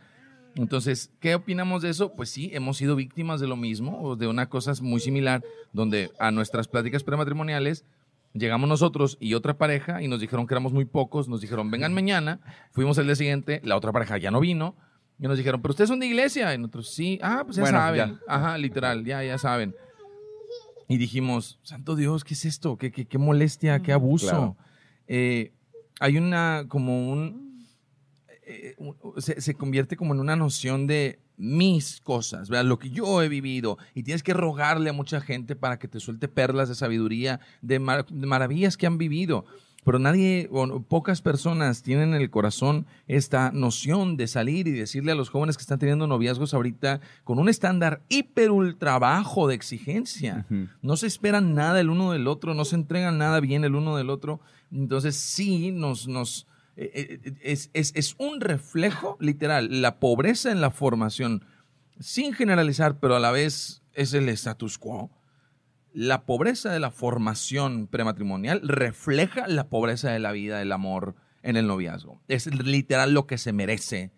[0.56, 2.14] Entonces, ¿qué opinamos de eso?
[2.14, 6.12] Pues sí, hemos sido víctimas de lo mismo o de una cosa muy similar donde
[6.20, 7.86] a nuestras pláticas prematrimoniales
[8.34, 11.94] llegamos nosotros y otra pareja y nos dijeron que éramos muy pocos, nos dijeron vengan
[11.94, 12.40] mañana,
[12.72, 14.76] fuimos el día siguiente, la otra pareja ya no vino
[15.20, 17.78] y nos dijeron, pero ustedes son de iglesia y nosotros sí, ah, pues ya Bueno,
[17.80, 18.20] saben, ya.
[18.28, 19.76] ajá, literal, ya, ya saben.
[20.88, 22.78] Y dijimos, santo Dios, ¿qué es esto?
[22.78, 24.28] ¿Qué, qué, qué molestia, qué abuso?
[24.28, 24.58] Claro.
[25.08, 25.52] Eh,
[26.00, 27.53] hay una, como un,
[28.54, 28.76] eh,
[29.18, 32.66] se, se convierte como en una noción de mis cosas, ¿verdad?
[32.66, 36.00] lo que yo he vivido, y tienes que rogarle a mucha gente para que te
[36.00, 39.46] suelte perlas de sabiduría, de, mar- de maravillas que han vivido.
[39.86, 45.12] Pero nadie, o pocas personas tienen en el corazón esta noción de salir y decirle
[45.12, 49.56] a los jóvenes que están teniendo noviazgos ahorita con un estándar hiper ultra bajo de
[49.56, 50.46] exigencia.
[50.82, 53.98] No se esperan nada el uno del otro, no se entregan nada bien el uno
[53.98, 54.40] del otro.
[54.72, 61.46] Entonces sí nos, nos es, es- es un reflejo literal, la pobreza en la formación,
[62.00, 65.12] sin generalizar, pero a la vez es el status quo.
[65.94, 71.56] La pobreza de la formación prematrimonial refleja la pobreza de la vida, del amor en
[71.56, 72.22] el noviazgo.
[72.28, 74.12] Es literal lo que se merece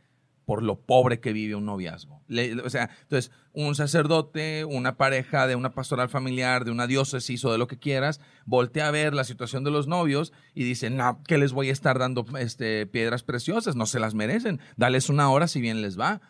[0.45, 2.21] por lo pobre que vive un noviazgo.
[2.27, 7.43] Le- o sea, entonces, un sacerdote, una pareja de una pastoral familiar, de una diócesis
[7.45, 10.89] o de lo que quieras, voltea a ver la situación de los novios y dice,
[10.89, 15.09] no, que les voy a estar dando este, piedras preciosas, no se las merecen, dales
[15.09, 16.21] una hora si bien les va.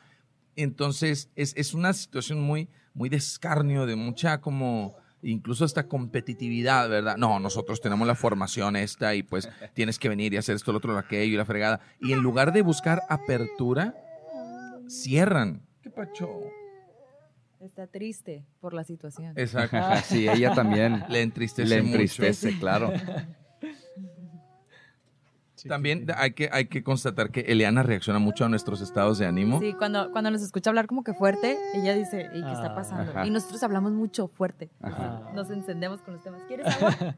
[0.56, 6.88] Entonces, es, es una situación muy, muy de escarnio, de mucha como incluso esta competitividad,
[6.88, 7.18] ¿verdad?
[7.18, 10.78] No, nosotros tenemos la formación esta y pues tienes que venir y hacer esto, lo
[10.78, 11.82] otro, lo aquello y la fregada.
[12.00, 13.96] Y en lugar de buscar apertura,
[14.88, 15.62] cierran.
[15.82, 16.30] ¿Qué pacho?
[17.60, 19.34] Está triste por la situación.
[19.38, 19.78] Exacto.
[20.06, 21.94] sí, ella también Le entristece le mucho.
[21.94, 22.92] entristece, claro.
[25.68, 29.60] También hay que, hay que constatar que Eliana reacciona mucho a nuestros estados de ánimo.
[29.60, 32.76] Sí, cuando, cuando nos escucha hablar como que fuerte, ella dice, ¿y qué está Ah,
[32.76, 33.12] pasando?
[33.12, 33.26] ajá.
[33.26, 34.70] Y nosotros hablamos mucho fuerte.
[34.80, 35.32] Ajá.
[35.34, 36.44] Nos encendemos con los temas.
[36.44, 37.16] ¿Quieres agua?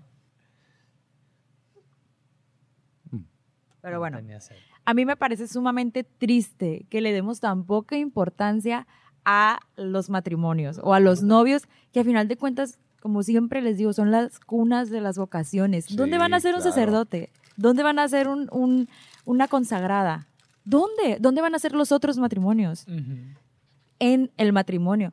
[3.81, 4.19] Pero bueno.
[4.87, 8.87] A mí me parece sumamente triste que le demos tan poca importancia
[9.25, 13.75] a los matrimonios o a los novios, que a final de cuentas, como siempre les
[13.77, 15.85] digo, son las cunas de las vocaciones.
[15.85, 16.71] Sí, ¿Dónde van a ser un claro.
[16.73, 17.29] sacerdote?
[17.57, 18.87] ¿Dónde van a un, un-
[19.25, 20.27] una consagrada?
[20.63, 21.17] ¿Dónde?
[21.19, 22.85] ¿Dónde van a ser los otros matrimonios?
[23.99, 25.11] en el matrimonio.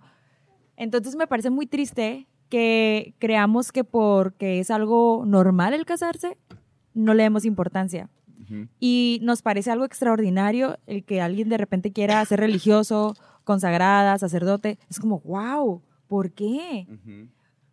[0.77, 6.37] Entonces me parece muy triste que creamos que porque es algo normal el casarse,
[6.93, 8.09] no le demos importancia.
[8.81, 14.79] Y nos parece algo extraordinario el que alguien de repente quiera ser religioso, consagrada, sacerdote.
[14.91, 16.87] Es como, wow, ¿por qué?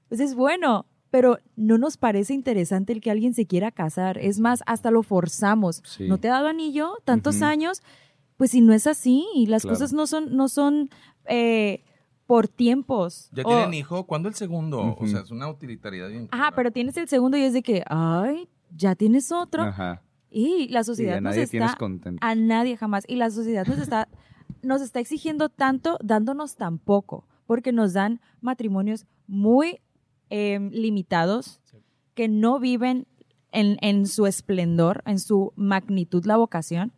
[0.09, 4.17] Pues es bueno, pero no nos parece interesante el que alguien se quiera casar.
[4.17, 5.81] Es más, hasta lo forzamos.
[5.85, 6.07] Sí.
[6.07, 7.81] ¿No te ha dado anillo tantos años?
[8.37, 9.75] Pues si no es así, las Claro.
[9.75, 10.89] cosas no son, no son
[11.25, 11.83] eh,
[12.25, 13.29] por tiempos.
[13.33, 14.05] ¿Ya O- tienen hijo?
[14.07, 14.95] ¿Cuándo el segundo?
[14.99, 16.23] O sea, es una utilitariedad bien.
[16.31, 16.55] Ajá, clara.
[16.55, 19.63] pero tienes el segundo y es de que, ay, ya tienes otro.
[19.63, 20.01] Ajá.
[20.31, 22.25] Y la sociedad a nos nadie tienes está contento.
[22.25, 23.03] a nadie jamás.
[23.07, 24.07] Y la sociedad nos está,
[24.63, 29.79] nos está exigiendo tanto, dándonos tan poco, porque nos dan matrimonios muy
[30.29, 31.77] eh, limitados, Sí.
[32.13, 33.05] que no viven
[33.51, 36.93] en, en su esplendor, en su magnitud, la vocación,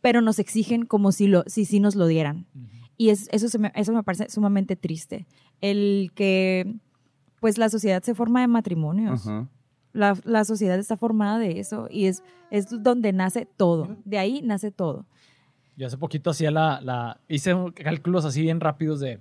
[0.00, 2.46] pero nos exigen como si lo, si, sí nos lo dieran.
[2.96, 5.26] Y es- eso, se me, eso me parece sumamente triste.
[5.60, 6.74] El que,
[7.40, 9.26] pues, la sociedad se forma de matrimonios.
[9.26, 9.48] Ajá.
[9.94, 13.96] La, la sociedad está formada de eso y es, es donde nace todo.
[14.04, 15.06] De ahí nace todo.
[15.76, 19.20] Yo hace poquito hacía la, la- hice cálculos así bien rápidos de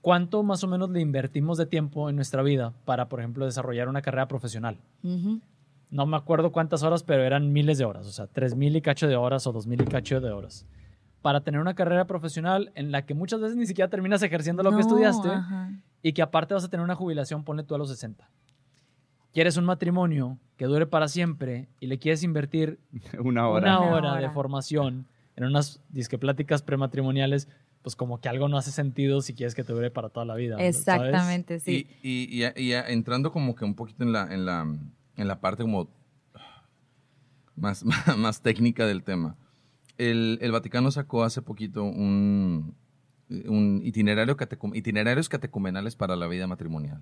[0.00, 3.88] cuánto más o menos le invertimos de tiempo en nuestra vida para, por ejemplo, desarrollar
[3.88, 4.78] una carrera profesional.
[5.90, 8.80] No me acuerdo cuántas horas, pero eran miles de horas, o sea, tres mil y
[8.82, 10.66] cacho de horas o dos mil y cacho de horas.
[11.22, 14.70] Para tener una carrera profesional en la que muchas veces ni siquiera terminas ejerciendo lo
[14.74, 15.70] que estudiaste ajá.
[16.02, 18.28] y que aparte vas a tener una jubilación, ponle tú a los 60.
[19.34, 22.78] Quieres un matrimonio que dure para siempre y le quieres invertir
[23.22, 23.78] Una hora.
[23.78, 24.20] una Una hora, hora.
[24.22, 27.48] de formación en unas disque pláticas prematrimoniales,
[27.82, 30.36] pues como que algo no hace sentido si quieres que te dure para toda la
[30.36, 30.54] vida.
[30.56, 30.76] ¿sabes?
[30.78, 31.86] Exactamente, sí.
[32.02, 34.62] Y, y- y ya- y ya entrando como que un poquito en la, en la,
[35.16, 35.88] en la parte como
[37.56, 37.84] más,
[38.16, 39.36] más técnica del tema.
[39.98, 42.74] El, el Vaticano sacó hace poquito un,
[43.46, 47.00] un itinerario catecum- itinerarios catecumenales para la vida matrimonial,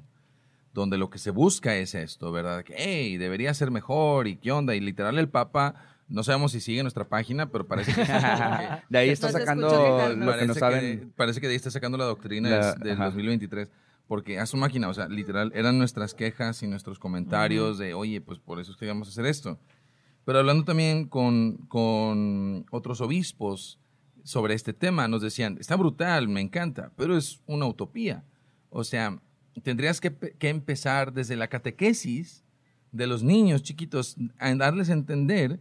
[0.73, 2.65] donde lo que se busca es esto, ¿verdad?
[2.65, 4.75] Que, hey, debería ser mejor y qué onda.
[4.75, 5.75] Y literal el Papa,
[6.09, 8.01] no sabemos si sigue nuestra página, pero parece que...
[8.89, 11.13] De ahí está sacando lo que no Parece saben.
[11.17, 13.05] parece que de ahí está sacando la doctrina La- del ajá.
[13.07, 13.69] 2023.
[14.09, 18.21] Porque a su máquina, o sea, literal, eran nuestras quejas y nuestros comentarios de, oye,
[18.21, 19.59] pues por eso es que vamos a hacer esto.
[20.25, 23.79] Pero hablando también con, con otros obispos
[24.23, 28.23] sobre este tema, nos decían, está brutal, me encanta, pero es una utopía.
[28.71, 29.19] O sea,
[29.61, 32.45] tendrías que, pe- que empezar desde la catequesis
[32.93, 35.61] de los niños chiquitos, a darles a entender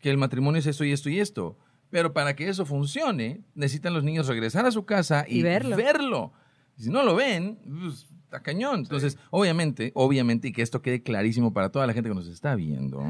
[0.00, 1.58] que el matrimonio es esto y esto y esto.
[1.90, 5.76] Pero para que eso funcione, necesitan los niños regresar a su casa y, Y verlo.
[5.76, 6.32] verlo.
[6.76, 8.80] Si no lo ven, pues, está cañón.
[8.80, 12.54] Entonces, obviamente, obviamente, y que esto quede clarísimo para toda la gente que nos está
[12.56, 13.00] viendo,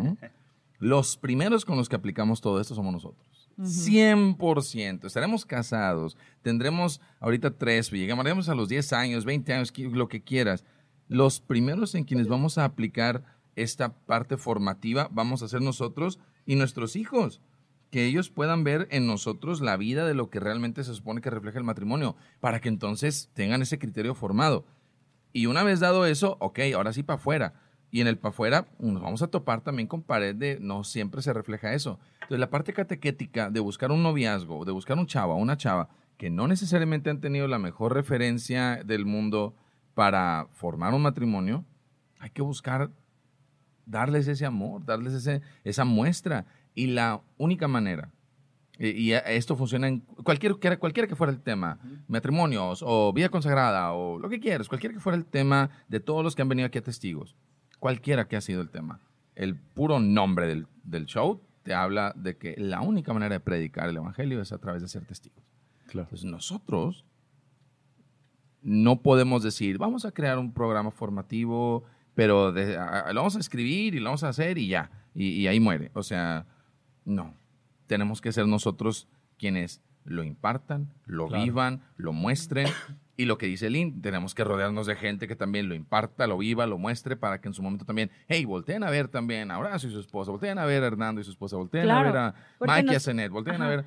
[0.79, 3.27] los primeros con los que aplicamos todo esto somos nosotros.
[3.59, 5.07] 100%.
[5.07, 10.65] Estaremos casados, tendremos ahorita tres, llegaremos a los 10 años, 20 años, lo que quieras.
[11.09, 16.57] Los primeros en quienes vamos a aplicar esta parte formativa vamos a ser nosotros y
[16.57, 17.41] nuestros hijos.
[17.91, 21.31] Que ellos puedan ver en nosotros la vida de lo que realmente se supone que
[21.31, 24.67] refleja el matrimonio, para que entonces tengan ese criterio formado.
[25.33, 27.55] Y una vez dado eso, ok, ahora sí para afuera.
[27.97, 31.23] Y en el para afuera nos vamos a topar también con pared de no siempre
[31.23, 31.99] se refleja eso.
[32.17, 36.29] Entonces la parte catequética de buscar un noviazgo, de buscar un chava, una chava, que
[36.29, 39.55] no necesariamente han tenido la mejor referencia del mundo
[39.95, 41.65] para formar un matrimonio,
[42.19, 42.91] hay que buscar
[43.87, 46.45] darles ese amor, darles ese, esa muestra.
[46.75, 48.11] Y la única manera,
[48.79, 51.79] y, y esto funciona en cualquier, cualquiera que fuera el tema,
[52.09, 56.23] matrimonios o vida consagrada o lo que quieras, cualquiera que fuera el tema de todos
[56.23, 57.35] los que han venido aquí a testigos,
[57.79, 59.01] cualquiera que ha sido el tema,
[59.35, 63.89] el puro nombre del, del show te habla de que la única manera de predicar
[63.89, 65.45] el evangelio es a través de ser testigos.
[65.89, 66.05] Claro.
[66.07, 67.05] Entonces nosotros
[68.63, 71.85] no podemos decir, vamos a crear un programa formativo,
[72.15, 75.29] pero de- a- lo vamos a escribir y lo vamos a hacer y ya, y,
[75.29, 75.91] y ahí muere.
[75.95, 76.47] O sea,
[77.05, 77.35] no.
[77.87, 79.09] Tenemos que ser nosotros
[79.39, 81.45] quienes lo impartan, lo Claro.
[81.45, 82.69] vivan, lo muestren.
[83.17, 86.39] Y lo que dice Lynn, tenemos que rodearnos de gente que también lo imparta, lo
[86.39, 89.59] viva, lo muestre, para que en su momento también, hey, volteen a ver también a
[89.59, 92.13] Horacio y su esposa, volteen a ver a Hernando y su esposa, volteen Claro, a
[92.13, 93.85] ver a Mike y a Zenet, volteen a ver...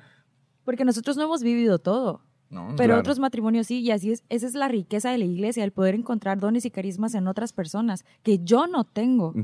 [0.64, 2.22] Porque nosotros no hemos vivido todo.
[2.50, 3.00] No, Pero Claro.
[3.00, 5.94] otros matrimonios sí, y así es, esa es la riqueza de la iglesia, el poder
[5.94, 9.34] encontrar dones y carismas en otras personas que yo no tengo,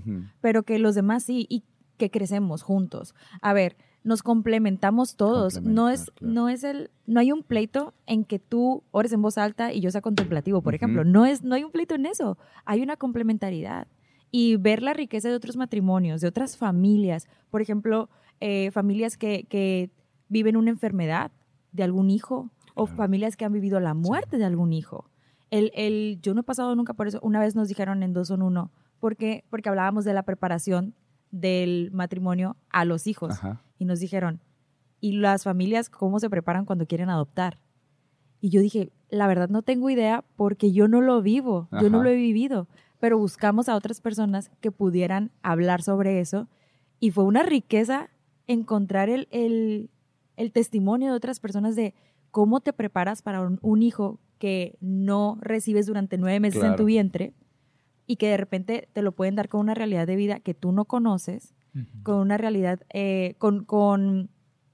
[0.40, 1.62] pero que los demás sí, y
[1.96, 3.14] que crecemos juntos.
[3.40, 5.60] A ver, nos complementamos todos.
[5.62, 6.32] No es, claro.
[6.32, 9.80] no es el, no hay un pleito en que tú ores en voz alta y
[9.80, 10.76] yo sea contemplativo, por Ujú.
[10.76, 11.04] ejemplo.
[11.04, 12.38] No es, no hay un pleito en eso.
[12.64, 13.86] Hay una complementariedad.
[14.32, 17.26] y ver la riqueza de otros matrimonios, de otras familias.
[17.50, 19.90] Por ejemplo, eh, familias que, que
[20.28, 21.30] viven una enfermedad
[21.72, 22.96] de algún hijo o Claro.
[22.96, 25.08] familias que han vivido la muerte de algún hijo.
[25.50, 27.18] El, el, yo no he pasado nunca por eso.
[27.22, 30.94] Una vez nos dijeron en Dos son Uno, porque, porque hablábamos de la preparación
[31.30, 33.32] del matrimonio a los hijos.
[33.32, 33.62] Ajá.
[33.78, 34.40] Y nos dijeron,
[35.00, 37.58] ¿y las familias cómo se preparan cuando quieren adoptar?
[38.40, 42.02] Y yo dije, la verdad no tengo idea porque yo no lo vivo, yo no
[42.02, 46.48] lo he vivido, pero buscamos a otras personas que pudieran hablar sobre eso
[47.00, 48.10] y fue una riqueza
[48.46, 49.90] encontrar el, el,
[50.36, 51.94] el testimonio de otras personas de
[52.30, 56.84] cómo te preparas para un, un hijo que no recibes durante nueve meses en tu
[56.84, 57.32] vientre
[58.06, 60.72] y que de repente te lo pueden dar con una realidad de vida que tú
[60.72, 61.54] no conoces,
[62.02, 64.30] con una realidad, eh, con, con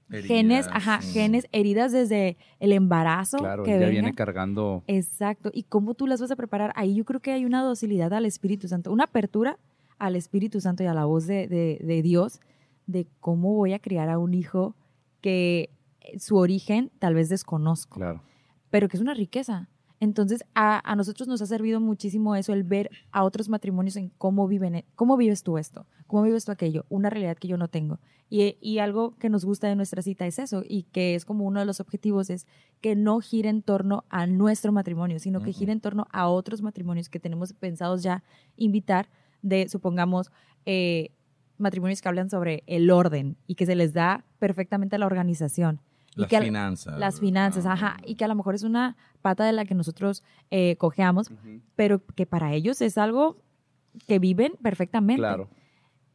[0.09, 3.89] genes, Heridas, ajá, genes, heridas desde el embarazo Claro, que ya venga.
[3.91, 4.83] viene cargando.
[4.87, 5.49] Exacto.
[5.53, 6.71] ¿Y cómo tú las vas a preparar?
[6.75, 9.57] Ahí yo creo que hay una docilidad al Espíritu Santo, una apertura
[9.97, 12.39] al Espíritu Santo y a la voz de, de- de Dios
[12.85, 14.75] de cómo voy a criar a un hijo
[15.21, 15.69] que
[16.19, 18.21] su origen tal vez desconozco, Claro.
[18.69, 19.67] pero que es una riqueza.
[20.03, 24.09] Entonces, a, a nosotros nos ha servido muchísimo eso, el ver a otros matrimonios en
[24.09, 27.69] cómo viven, cómo vives tú esto, cómo vives tú aquello, una realidad que yo no
[27.69, 28.01] tengo.
[28.29, 31.45] Y, y algo que nos gusta de nuestra cita es eso, y que es como
[31.45, 32.47] uno de los objetivos, es
[32.81, 36.61] que no gire en torno a nuestro matrimonio, sino que gire en torno a otros
[36.61, 38.25] matrimonios que tenemos pensados ya
[38.57, 39.07] invitar,
[39.41, 40.31] de, supongamos,
[40.65, 41.11] eh,
[41.57, 45.79] matrimonios que hablan sobre el orden y que se les da perfectamente a la organización.
[46.15, 46.99] Las que finanzas.
[46.99, 49.73] las finanzas, Ah, ajá, y que a lo mejor es una pata de la que
[49.75, 51.31] nosotros eh, cojeamos,
[51.75, 53.37] pero que para ellos es algo
[54.07, 55.19] que viven perfectamente.
[55.19, 55.49] Claro.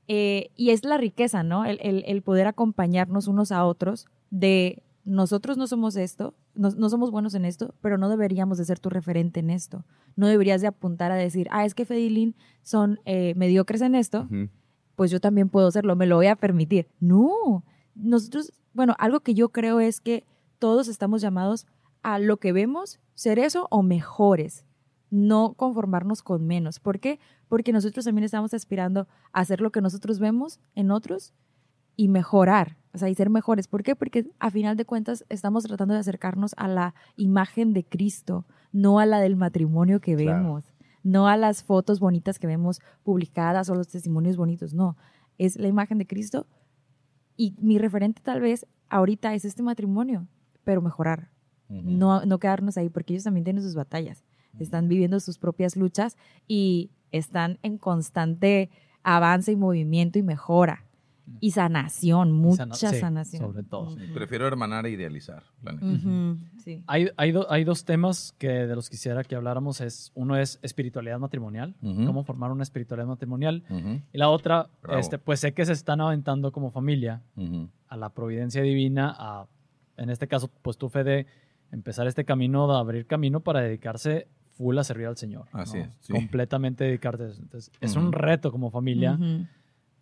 [0.09, 1.65] Eh, y es la riqueza, ¿no?
[1.65, 6.91] El, el- el poder acompañarnos unos a otros de nosotros no somos esto, no, no
[6.91, 9.85] somos buenos en esto, pero no deberíamos de ser tu referente en esto.
[10.17, 14.29] No deberías de apuntar a decir, ah, es que Fedilín son eh, mediocres en esto,
[14.97, 16.89] pues yo también puedo serlo, me lo voy a permitir.
[17.01, 20.25] No, nosotros, bueno, algo que yo creo es que
[20.61, 21.67] todos estamos llamados
[22.05, 24.65] a lo que vemos, ser eso o mejores,
[25.11, 26.79] no conformarnos con menos.
[26.79, 27.19] ¿Por qué?
[27.49, 31.35] Porque nosotros también estamos aspirando a hacer lo que nosotros vemos en otros
[31.97, 33.67] y mejorar, o sea, y ser mejores.
[33.67, 33.97] ¿Por qué?
[33.97, 39.01] Porque a final de cuentas estamos tratando de acercarnos a la imagen de Cristo, no
[39.01, 40.39] a la del matrimonio que Claro.
[40.45, 44.97] vemos, no a las fotos bonitas que vemos publicadas o los testimonios bonitos, no,
[45.37, 46.47] es la imagen de Cristo.
[47.39, 50.27] Y mi referente tal vez ahorita es este matrimonio,
[50.65, 51.31] pero mejorar,
[51.69, 54.25] no, no quedarnos ahí, porque ellos también tienen sus batallas,
[54.59, 56.17] están viviendo sus propias luchas
[56.49, 58.71] y están en constante
[59.05, 60.85] avance y movimiento y mejora.
[61.41, 63.43] Y sanación, Y mucha sana- sí, sanación.
[63.43, 63.91] sobre todo.
[63.97, 65.43] Sí, Prefiero hermanar e idealizar.
[65.63, 65.87] la neta.
[65.87, 66.83] Ujú, sí.
[66.87, 69.81] Hay, hay, do- hay dos temas que de los quisiera que habláramos.
[69.81, 72.05] Es, uno es espiritualidad matrimonial, Ujú.
[72.07, 73.65] cómo formar una espiritualidad matrimonial.
[73.71, 74.99] Ujú, Y la otra, Bravo.
[74.99, 77.23] este, pues sé que se están aventando como familia
[77.89, 79.47] a la providencia divina, a,
[79.97, 81.27] en este caso, pues tú, Fede,
[81.73, 85.47] empezar este camino de abrir camino para dedicarse full a servir al Señor.
[85.53, 85.85] Así ¿no?
[85.85, 86.13] es, sí.
[86.13, 87.25] Completamente dedicarte.
[87.25, 87.41] a eso.
[87.43, 89.19] Entonces, es un reto como familia.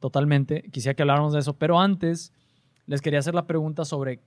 [0.01, 0.63] Totalmente.
[0.71, 2.33] Quisiera que habláramos de eso, pero antes
[2.87, 4.21] les quería hacer la pregunta sobre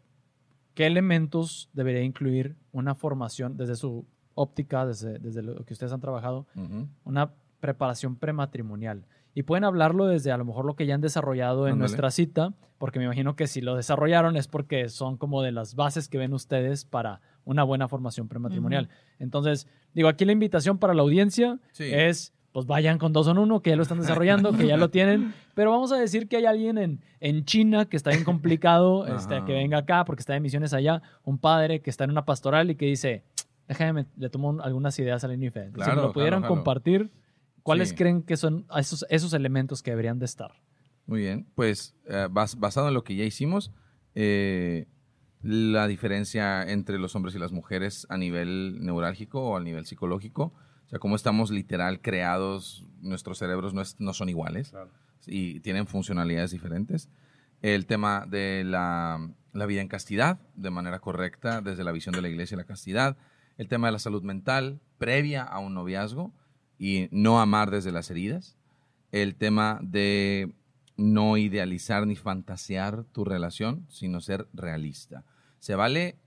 [0.74, 4.06] qué elementos debería incluir una formación desde su
[4.36, 6.48] óptica, desde, desde lo que ustedes han trabajado,
[7.04, 9.06] una preparación prematrimonial.
[9.36, 12.54] Y pueden hablarlo desde a lo mejor lo que ya han desarrollado en nuestra cita,
[12.78, 16.18] porque me imagino que si lo desarrollaron es porque son como de las bases que
[16.18, 18.90] ven ustedes para una buena formación prematrimonial.
[19.20, 21.86] Entonces, digo, aquí la invitación para la audiencia Sí.
[21.92, 24.90] es, pues vayan con dos en uno, que ya lo están desarrollando, que ya lo
[24.92, 29.06] tienen, pero vamos a decir que hay alguien en, en China que está bien complicado,
[29.16, 32.26] este, que venga acá porque está de misiones allá, un padre que está en una
[32.26, 33.24] pastoral y que dice,
[33.68, 35.72] déjame, le tomo un- algunas ideas a la INIFE.
[35.84, 36.56] si me lo pudieran claro, claro.
[36.56, 37.12] compartir,
[37.62, 37.96] ¿cuáles Sí.
[37.96, 40.52] creen que son esos, esos elementos que deberían de estar?
[41.06, 43.72] Muy bien, pues eh, bas- basado en lo que ya hicimos,
[44.16, 44.88] eh,
[45.42, 50.54] la diferencia entre los hombres y las mujeres a nivel neurálgico o a nivel psicológico,
[50.90, 54.72] o sea, cómo estamos literal creados, nuestros cerebros no, es- no son iguales
[55.28, 57.10] y tienen funcionalidades diferentes.
[57.62, 62.24] El tema de la, la vida en castidad, de manera correcta, desde la visión de
[62.24, 63.18] la iglesia y la castidad.
[63.60, 66.34] El tema de la salud mental, previa a un noviazgo
[66.80, 68.58] y no amar desde las heridas.
[69.12, 70.56] El tema de
[70.98, 75.24] no idealizar ni fantasear tu relación, sino ser realista.
[75.60, 76.18] ¿Se vale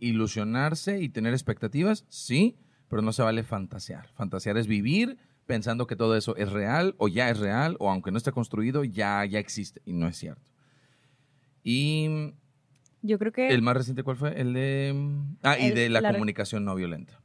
[0.00, 2.04] ilusionarse y tener expectativas?
[2.08, 2.56] Sí,
[2.88, 4.08] pero no se vale fantasear.
[4.14, 8.10] Fantasear es vivir pensando que todo eso es real o ya es real o aunque
[8.10, 10.50] no esté construido ya, ya existe y no es cierto.
[11.62, 12.32] Y
[13.02, 14.40] Yo creo que el más reciente, ¿cuál fue?
[14.40, 14.94] El de...
[15.42, 17.20] Ah, y de la, comunicación no violenta.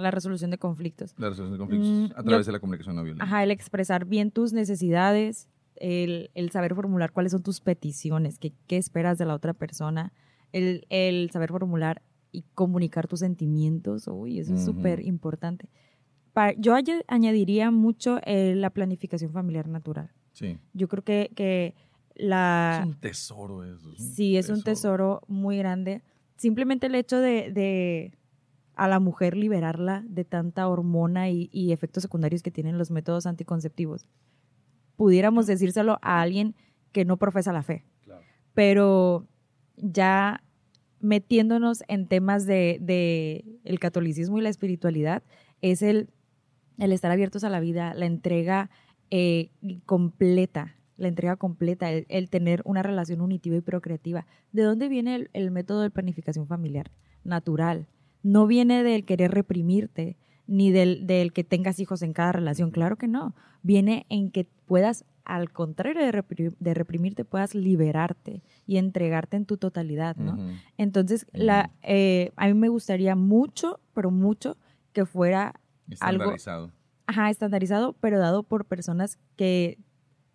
[0.00, 1.14] La resolución de conflictos.
[1.18, 3.24] La resolución de conflictos Mm, a través yo- de la comunicación no violenta.
[3.24, 8.52] Ajá, el expresar bien tus necesidades, el, el saber formular cuáles son tus peticiones, qué,
[8.68, 10.12] qué esperas de la otra persona,
[10.52, 12.02] el, el saber formular
[12.38, 15.68] y comunicar tus sentimientos, uy, eso es súper importante.
[16.58, 20.12] Yo aña- añadiría mucho eh, la planificación familiar natural.
[20.32, 20.56] Sí.
[20.72, 21.74] Yo creo que, que
[22.14, 22.78] la...
[22.82, 23.90] Es un tesoro eso.
[23.92, 26.02] es un Sí, es un tesoro muy grande.
[26.36, 28.12] Simplemente el hecho de, de
[28.76, 33.26] a la mujer liberarla de tanta hormona y, y efectos secundarios que tienen los métodos
[33.26, 34.06] anticonceptivos.
[34.94, 36.54] Pudiéramos decírselo a alguien
[36.92, 37.84] que no profesa la fe.
[38.04, 38.22] Claro.
[38.54, 39.26] Pero
[39.76, 40.44] ya
[41.00, 45.22] metiéndonos en temas de, el catolicismo y la espiritualidad,
[45.60, 46.08] es el,
[46.78, 48.70] el estar abiertos a la vida, la entrega
[49.10, 49.50] eh,
[49.86, 54.26] completa, la entrega completa, el, el tener una relación unitiva y procreativa.
[54.52, 56.90] ¿De dónde viene el, el método de planificación familiar?
[57.24, 57.86] Natural.
[58.22, 60.16] No viene del querer reprimirte,
[60.48, 63.34] ni del, del que tengas hijos en cada relación, claro que no.
[63.62, 69.44] Viene en que puedas, al contrario de, repri- de reprimirte, puedas liberarte y entregarte en
[69.46, 70.36] tu totalidad, ¿no?
[70.76, 74.56] Entonces, la, eh, a mí me gustaría mucho, pero mucho,
[74.92, 75.60] que fuera
[76.00, 76.72] algo Estandarizado.
[77.06, 79.78] ajá, estandarizado, pero dado por personas que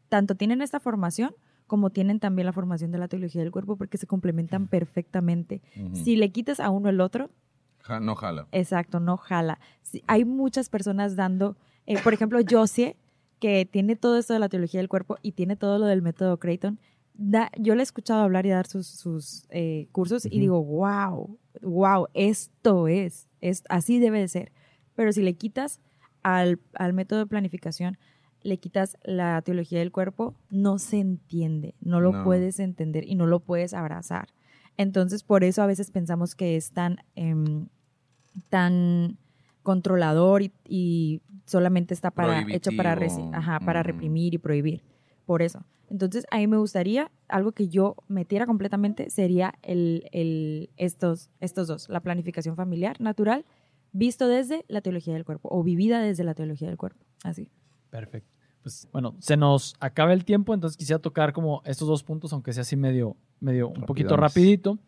[0.09, 1.33] tanto tienen esta formación
[1.67, 5.61] como tienen también la formación de la teología del cuerpo porque se complementan perfectamente.
[5.93, 7.31] Si le quitas a uno el otro,
[7.79, 8.47] Ja- no jala.
[8.51, 9.59] exacto, no jala.
[9.81, 12.95] Si- hay muchas personas dando, eh, por ejemplo, Josie,
[13.43, 16.37] que tiene todo esto de la teología del cuerpo y tiene todo lo del método
[16.39, 16.79] Creighton,
[17.13, 21.37] da- yo le he escuchado hablar y dar sus, sus, eh, cursos y digo, wow,
[21.61, 24.53] wow, esto es, es, así debe de ser.
[24.95, 25.81] Pero si le quitas
[26.21, 27.97] al, al método de planificación,
[28.43, 32.23] le quitas la teología del cuerpo, no se entiende, no lo No.
[32.23, 34.29] puedes entender y no lo puedes abrazar.
[34.77, 37.67] Entonces, por eso a veces pensamos que es tan, em,
[38.49, 39.17] tan
[39.63, 42.97] controlador y, y solamente está para, hecho para,
[43.33, 44.83] ajá, para reprimir y prohibir.
[45.25, 45.63] Por eso.
[45.89, 51.67] Entonces, a mí me gustaría, algo que yo metiera completamente sería el, el, estos, estos
[51.67, 53.45] dos, la planificación familiar natural,
[53.91, 57.05] visto desde la teología del cuerpo o vivida desde la teología del cuerpo.
[57.23, 57.49] Así.
[57.89, 58.33] Perfecto.
[58.63, 62.53] Pues bueno, se nos acaba el tiempo, entonces quisiera tocar como estos dos puntos, aunque
[62.53, 64.79] sea así medio, medio un poquito rapidito,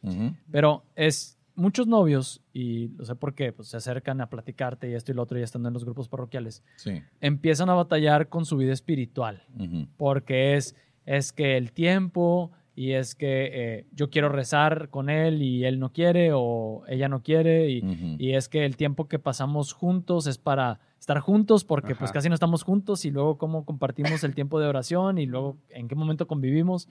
[0.49, 4.93] pero es muchos novios, y lo sé por qué, pues se acercan a platicarte y
[4.93, 7.01] esto y lo otro, ya estando en los grupos parroquiales, Sí.
[7.21, 9.87] empiezan a batallar con su vida espiritual, Ujú.
[9.97, 10.75] porque es,
[11.05, 15.79] es que el tiempo y es que eh, yo quiero rezar con él y él
[15.79, 18.15] no quiere o ella no quiere y, Ujú.
[18.19, 22.15] y es que el tiempo que pasamos juntos es para estar juntos porque pues Ajá.
[22.15, 25.87] casi no estamos juntos y luego cómo compartimos el tiempo de oración y luego en
[25.87, 26.89] qué momento convivimos.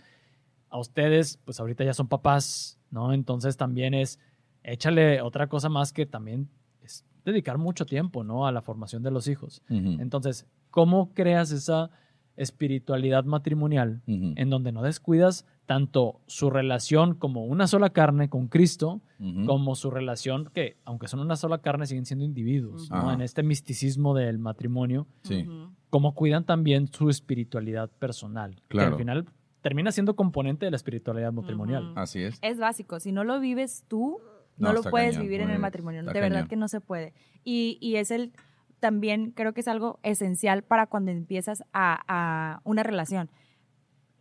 [0.71, 3.13] A ustedes, pues ahorita ya son papás, ¿no?
[3.13, 4.19] Entonces también es,
[4.65, 6.49] échale otra cosa más que también
[6.83, 8.47] es dedicar mucho tiempo, ¿no?
[8.47, 9.63] A la formación de los hijos.
[9.69, 11.91] Entonces, ¿cómo creas esa
[12.37, 19.01] espiritualidad matrimonial en donde no descuidas tanto su relación como una sola carne con Cristo,
[19.47, 23.13] como su relación que, aunque son una sola carne, siguen siendo individuos, ¿no?
[23.13, 25.47] En este misticismo del matrimonio, Sí.
[25.91, 28.93] cómo cuidan también su espiritualidad personal, que Claro.
[28.93, 29.27] al final
[29.63, 31.93] termina siendo componente de la espiritualidad matrimonial.
[31.97, 32.39] Así es.
[32.43, 32.99] Es básico.
[33.01, 34.19] Si no lo vives tú,
[34.57, 36.03] no, No, lo puedes cañón, vivir en el matrimonio.
[36.03, 37.13] De verdad que no se puede.
[37.45, 38.33] Y, y es el,
[38.81, 43.31] también creo que es algo esencial para cuando empiezas a, a una relación.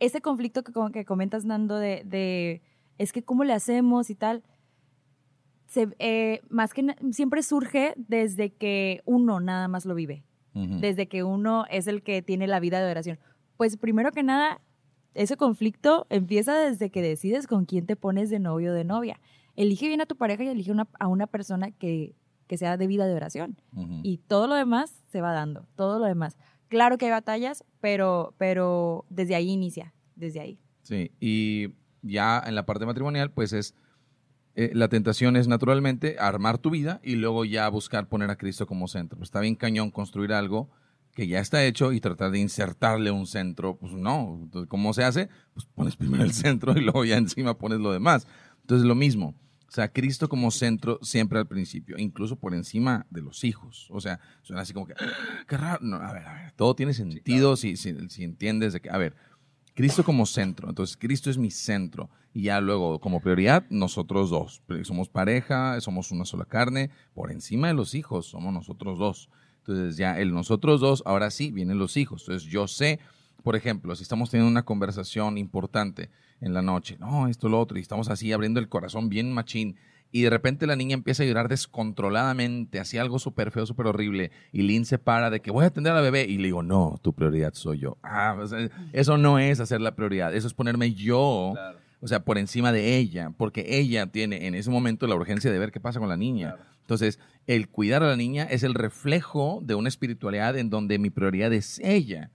[0.00, 2.62] Ese conflicto que, que comentas, Nando, de, de
[2.98, 4.42] es que cómo le hacemos y tal,
[5.66, 10.24] se, eh, más que siempre surge desde que uno nada más lo vive
[10.54, 13.18] desde que uno es el que tiene la vida de oración.
[13.56, 14.60] Pues primero que nada,
[15.14, 19.20] ese conflicto empieza desde que decides con quién te pones de novio o de novia.
[19.56, 22.14] Elige bien a tu pareja y elige una- a una persona que,
[22.46, 23.60] que sea de vida de oración.
[23.74, 24.00] Ujú.
[24.02, 26.36] Y todo lo demás se va dando, todo lo demás.
[26.68, 30.58] Claro que hay batallas, pero, pero desde ahí inicia, desde ahí.
[30.82, 31.68] Sí, y
[32.02, 33.74] ya en la parte matrimonial, pues es,
[34.56, 38.66] eh, la tentación es naturalmente armar tu vida y luego ya buscar poner a Cristo
[38.66, 39.16] como centro.
[39.18, 40.68] Pues está bien cañón construir algo
[41.12, 43.76] que ya está hecho y tratar de insertarle un centro.
[43.76, 45.28] Pues no, Entonces, ¿cómo se hace?
[45.54, 48.26] Pues pones primero el centro y luego ya encima pones lo demás.
[48.64, 49.34] Entonces lo mismo.
[49.68, 53.88] O sea, Cristo como centro siempre al principio, incluso por encima de los hijos.
[53.90, 55.80] O sea, suena así como que, "Ah, qué raro.
[55.82, 58.96] No, a ver, a ver, todo tiene sentido si, si, si entiendes de que, a
[58.96, 59.14] ver,
[59.74, 60.68] Cristo como centro.
[60.68, 62.08] Entonces, Cristo es mi centro.
[62.32, 64.62] Y ya luego, como prioridad, nosotros dos.
[64.84, 66.90] Somos pareja, somos una sola carne.
[67.12, 69.28] Por encima de los hijos, somos nosotros dos.
[69.58, 72.22] Entonces, ya el nosotros dos, ahora sí, vienen los hijos.
[72.22, 73.00] Entonces, yo sé,
[73.44, 76.08] por ejemplo, si estamos teniendo una conversación importante
[76.40, 79.76] en la noche, no, esto, lo otro, y estamos así abriendo el corazón bien machín,
[80.10, 84.30] y de repente la niña empieza a llorar descontroladamente, hacía algo súper feo, súper horrible,
[84.50, 86.62] y Lynn se para de que voy a atender a la bebé, y le digo,
[86.62, 87.98] no, tu prioridad soy yo.
[88.02, 91.52] Ah, o sea, eso no es hacer la prioridad, eso es ponerme yo,
[92.00, 95.58] o sea, por encima de ella, porque ella tiene en ese momento la urgencia de
[95.58, 96.56] ver qué pasa con la niña.
[96.80, 101.10] Entonces, el cuidar a la niña es el reflejo de una espiritualidad en donde mi
[101.10, 102.30] prioridad es ella.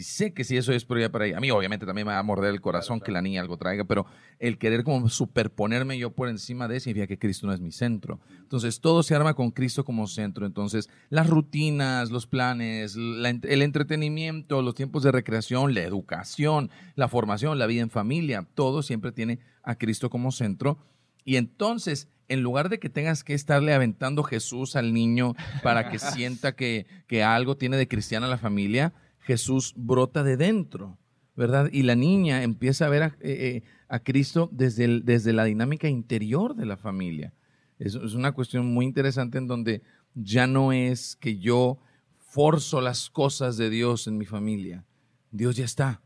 [0.00, 2.18] Y sé que si eso es prioridad para ella, a mí obviamente también me va
[2.18, 4.06] a morder el corazón que la niña algo traiga, pero
[4.38, 8.18] el querer como superponerme yo por encima de significa que Cristo no es mi centro.
[8.38, 10.46] Entonces todo se arma con Cristo como centro.
[10.46, 17.08] Entonces las rutinas, los planes, la el entretenimiento, los tiempos de recreación, la educación, la
[17.08, 20.78] formación, la vida en familia, todo siempre tiene a Cristo como centro.
[21.26, 25.98] Y entonces en lugar de que tengas que estarle aventando Jesús al niño para que
[25.98, 30.98] sienta que, que algo tiene de cristiana la familia, Jesús brota de dentro,
[31.36, 31.70] ¿verdad?
[31.72, 36.54] Y la niña empieza a ver a, eh, eh, Cristo desde, desde la dinámica interior
[36.54, 37.32] de la familia.
[37.78, 39.82] Es, una cuestión muy interesante en donde
[40.14, 41.78] ya no es que yo
[42.18, 44.84] forzo las cosas de Dios en mi familia.
[45.30, 46.02] Dios ya está.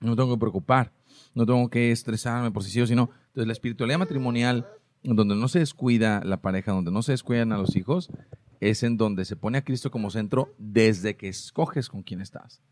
[0.00, 0.92] No tengo que preocupar,
[1.34, 3.10] no tengo que estresarme por si sí o no.
[3.28, 4.66] Entonces la espiritualidad matrimonial,
[5.02, 8.10] donde no se descuida la pareja, donde no se descuidan a los hijos,
[8.70, 12.62] es en donde se pone a Cristo como centro desde que escoges con quién estás.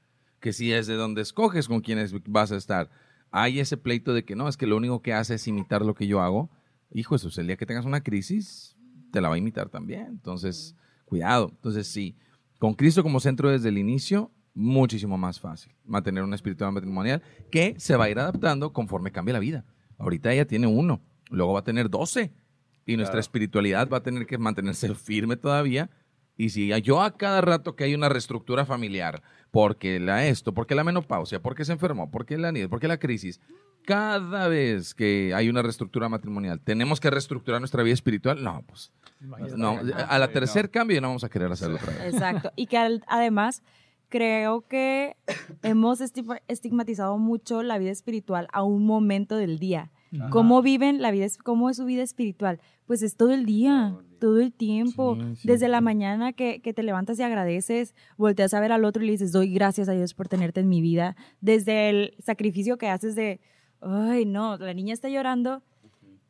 [0.40, 2.90] Que si es de donde escoges con quién vas a estar,
[3.30, 5.94] hay ese pleito de que no, es que lo único que hace es imitar lo
[5.94, 6.50] que yo hago.
[6.90, 8.76] Hijo Jesús, el día que tengas una crisis,
[9.10, 10.06] te la va a imitar también.
[10.06, 10.74] Entonces,
[11.04, 11.50] cuidado.
[11.50, 12.16] Entonces, sí,
[12.58, 17.74] con Cristo como centro desde el inicio, muchísimo más fácil mantener una espiritualidad matrimonial que
[17.78, 19.64] se va a ir adaptando conforme cambie la vida.
[19.98, 22.32] Ahorita ella tiene uno, luego va a tener doce
[22.86, 25.90] y nuestra espiritualidad va a tener que mantenerse firme todavía.
[26.36, 30.74] Y si yo a cada rato que hay una reestructura familiar, porque la esto, porque
[30.74, 33.38] la menopausia, porque se enfermó, porque la porque la crisis,
[33.84, 38.92] cada vez que hay una reestructura matrimonial, tenemos que reestructurar nuestra vida espiritual, no, pues
[39.56, 39.78] no,
[40.08, 42.14] a la tercer cambio no vamos a querer hacerlo otra vez.
[42.14, 42.50] Exacto.
[42.56, 43.62] Y que además
[44.08, 45.16] creo que
[45.62, 49.90] hemos estigmatizado mucho la vida espiritual a un momento del día.
[50.30, 51.26] ¿Cómo viven la vida?
[51.42, 52.60] ¿Cómo es su vida espiritual?
[52.86, 55.16] Pues es todo el día, todo el tiempo.
[55.44, 59.12] Desde la mañana que, te levantas y agradeces, volteas a ver al otro y le
[59.12, 61.16] dices, doy gracias a Dios por tenerte en mi vida.
[61.40, 63.40] Desde el sacrificio que haces de,
[63.80, 65.62] ay, no, la niña está llorando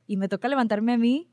[0.06, 1.28] y me toca levantarme a mí.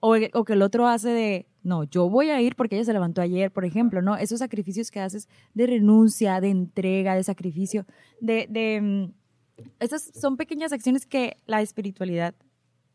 [0.00, 2.92] O, o que el otro hace de, no, yo voy a ir porque ella se
[2.92, 4.18] levantó ayer, por ejemplo, ¿no?
[4.18, 7.86] Esos sacrificios que haces de renuncia, de entrega, de sacrificio,
[8.20, 9.23] de, de mm,
[9.80, 12.34] esas son pequeñas acciones que la espiritualidad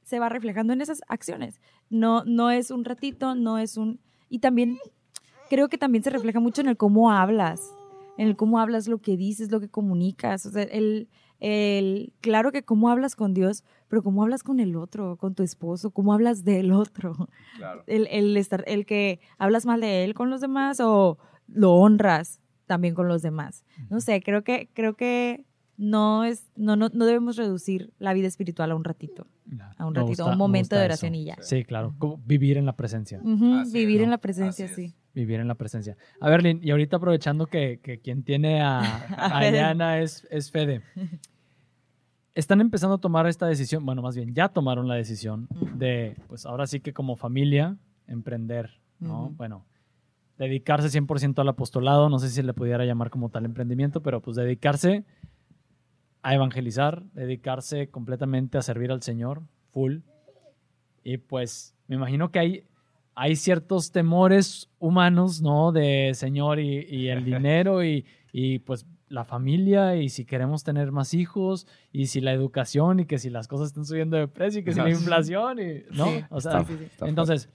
[0.03, 1.61] se va reflejando en esas acciones.
[1.89, 3.99] No, no es un ratito, no es un...
[4.27, 4.79] Y también
[5.49, 7.61] creo que también se refleja mucho en el cómo hablas,
[8.17, 10.45] en el cómo hablas, lo que dices, lo que comunicas.
[10.45, 14.75] O sea, el, el, claro que cómo hablas con Dios, pero cómo hablas con el
[14.75, 17.29] otro, con tu esposo, cómo hablas del otro.
[17.87, 22.41] El, el, estar, el que hablas mal de él con los demás o lo honras
[22.65, 23.65] también con los demás.
[23.89, 25.45] No sé, creo que, creo que
[25.79, 29.27] no, es, no, no, no debemos reducir la vida espiritual a un ratito.
[29.77, 31.37] a un ratito, a un momento de oración y ya.
[31.39, 31.95] Sí, claro.
[32.25, 33.21] vivir en la presencia.
[33.71, 34.93] vivir en la presencia, sí.
[35.13, 35.95] Vivir en la presencia.
[36.19, 38.81] A ver, Lynn, y ahorita aprovechando que, que quien tiene a,
[39.17, 40.81] a es, es Fede.
[42.35, 46.45] Están empezando a tomar esta decisión, bueno, más bien ya tomaron la decisión de, pues
[46.45, 49.29] ahora sí que como familia, emprender, ¿no?
[49.37, 49.65] Bueno,
[50.37, 54.35] dedicarse 100% al apostolado, no sé si le pudiera llamar como tal emprendimiento, pero pues
[54.35, 55.05] dedicarse
[56.21, 59.99] a evangelizar, dedicarse completamente a servir al Señor, full.
[61.03, 62.63] Y pues me imagino que hay,
[63.15, 65.71] hay ciertos temores humanos, ¿no?
[65.71, 71.15] De Señor y, el dinero y, y, pues la familia y si queremos tener más
[71.15, 74.63] hijos y si la educación y que si las cosas están subiendo de precio y
[74.63, 76.05] que si la inflación y, ¿no?
[76.29, 76.63] o sea,
[77.01, 77.49] entonces,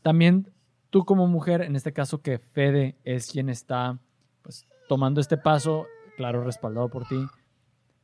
[0.00, 0.50] también
[0.88, 3.98] tú como mujer, en este caso que Fede es quien está
[4.42, 5.86] pues tomando este paso,
[6.16, 7.26] claro, respaldado por ti,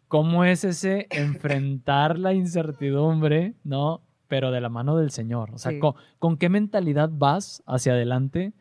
[0.08, 4.02] ¿Cómo es ese enfrentar la incertidumbre, no?
[4.28, 5.50] Pero de la mano del Señor.
[5.52, 5.72] O sea,
[6.18, 8.52] ¿con, qué mentalidad vas hacia adelante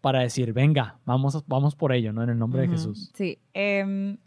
[0.00, 2.22] para decir, venga, vamos, vamos por ello, ¿no?
[2.22, 3.10] En el nombre de Jesús.
[3.14, 3.38] Sí.
[3.52, 4.18] Em,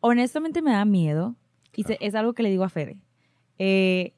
[0.00, 1.36] honestamente me da miedo.
[1.74, 3.00] Y es algo que le digo a Fede.
[3.58, 4.14] Eh,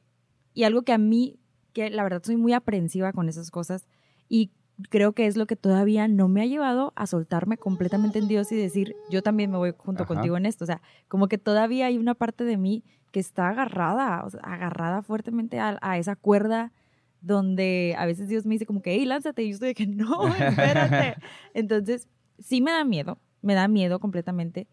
[0.55, 1.38] y algo que a mí,
[1.72, 3.86] que la verdad soy muy aprensiva con esas cosas.
[4.28, 4.51] Y
[4.91, 8.51] creo que es lo que todavía no me ha llevado a soltarme completamente en Dios
[8.53, 10.64] y decir, yo también me voy junto contigo en esto.
[10.64, 15.61] O sea, como que todavía hay una parte de mí que está agarrada, agarrada fuertemente
[15.61, 16.72] a, esa cuerda
[17.20, 19.87] donde a veces Dios me dice como que, hey, lánzate, y yo estoy de que
[19.87, 21.16] no, espérate.
[21.55, 22.09] Entonces,
[22.39, 24.66] sí me da miedo, me da miedo completamente.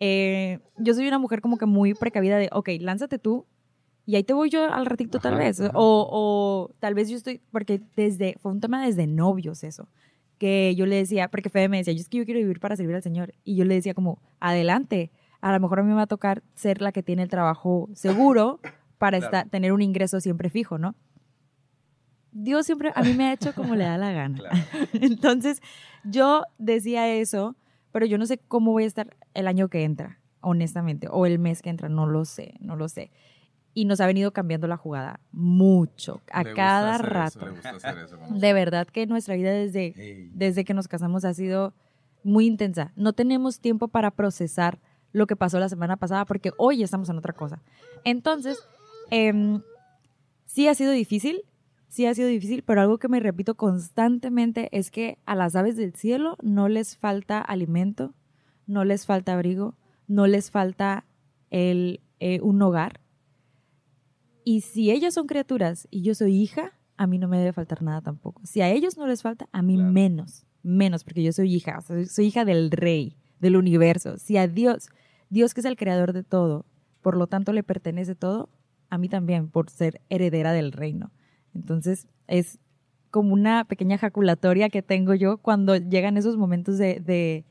[0.00, 3.46] Eh, yo soy una mujer como que muy precavida de, ok, lánzate tú,
[4.06, 5.60] y ahí te voy yo al ratito tal Ajá, vez.
[5.60, 5.70] ajá.
[5.74, 9.88] O, o tal vez yo estoy, porque desde, fue un tema desde novios eso,
[10.38, 12.74] que yo le decía, porque Fede me decía, yo es que yo quiero vivir para
[12.76, 13.32] servir al Señor.
[13.44, 16.42] Y yo le decía como, adelante, a lo mejor a mí me va a tocar
[16.54, 18.58] ser la que tiene el trabajo seguro
[18.98, 19.24] para Claro.
[19.36, 20.94] estar, tener un ingreso siempre fijo, ¿no?
[22.32, 24.38] Dios siempre a mí me ha hecho como le da la gana.
[24.94, 25.60] Entonces,
[26.04, 27.56] yo decía eso,
[27.92, 31.38] pero yo no sé cómo voy a estar el año que entra, honestamente, o el
[31.38, 33.10] mes que entra, no lo sé, no lo sé.
[33.74, 37.46] Y nos ha venido cambiando la jugada mucho, a Le cada rato.
[37.48, 40.30] eso, hacer eso De verdad que nuestra vida desde, Hey.
[40.34, 41.72] desde que nos casamos ha sido
[42.22, 42.92] muy intensa.
[42.96, 44.78] No tenemos tiempo para procesar
[45.12, 47.62] lo que pasó la semana pasada porque hoy estamos en otra cosa.
[48.04, 48.58] Entonces,
[49.10, 49.62] em,
[50.46, 51.42] sí ha sido difícil,
[51.88, 55.76] sí ha sido difícil, pero algo que me repito constantemente es que a las aves
[55.76, 58.14] del cielo no les falta alimento,
[58.66, 59.74] no les falta abrigo,
[60.08, 61.04] no les falta
[61.50, 63.00] el, eh, un hogar.
[64.44, 67.82] Y si ellas son criaturas y yo soy hija, a mí no me debe faltar
[67.82, 68.40] nada tampoco.
[68.44, 69.92] Si a ellos no les falta, a mí Claro.
[69.92, 74.18] menos, menos, porque yo soy hija, soy, soy hija del rey, del universo.
[74.18, 74.88] Si a Dios,
[75.30, 76.66] Dios que es el creador de todo,
[77.00, 78.48] por lo tanto le pertenece todo,
[78.90, 81.12] a mí también, por ser heredera del reino.
[81.54, 82.58] Entonces, es
[83.10, 87.44] como una pequeña jaculatoria que tengo yo cuando llegan esos momentos de, de,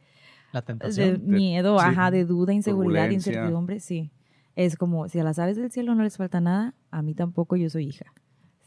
[0.52, 4.12] La de miedo, sí, ajá, de duda, inseguridad, incertidumbre, sí.
[4.56, 7.56] Es como, si a las aves del cielo no les falta nada, a mí tampoco,
[7.56, 8.06] yo soy hija.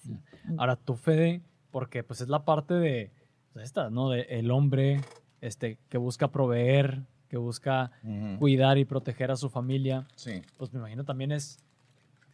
[0.02, 0.16] Sí.
[0.58, 3.10] Ahora tú, Fede, porque pues es la parte de
[3.52, 4.10] pues, esta, ¿no?
[4.10, 5.00] De el hombre
[5.40, 7.90] este, que busca proveer, que busca
[8.38, 10.06] cuidar y proteger a su familia.
[10.14, 10.42] Sí.
[10.56, 11.58] Pues me imagino también es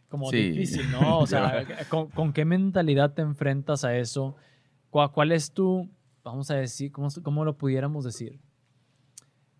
[0.09, 0.51] como Sí.
[0.51, 1.19] difícil, ¿no?
[1.19, 4.35] O sea, ¿con, con qué mentalidad te enfrentas a eso?
[4.89, 5.89] ¿Cuál, cuál es tu,
[6.23, 8.39] vamos a decir, cómo, cómo lo pudiéramos decir?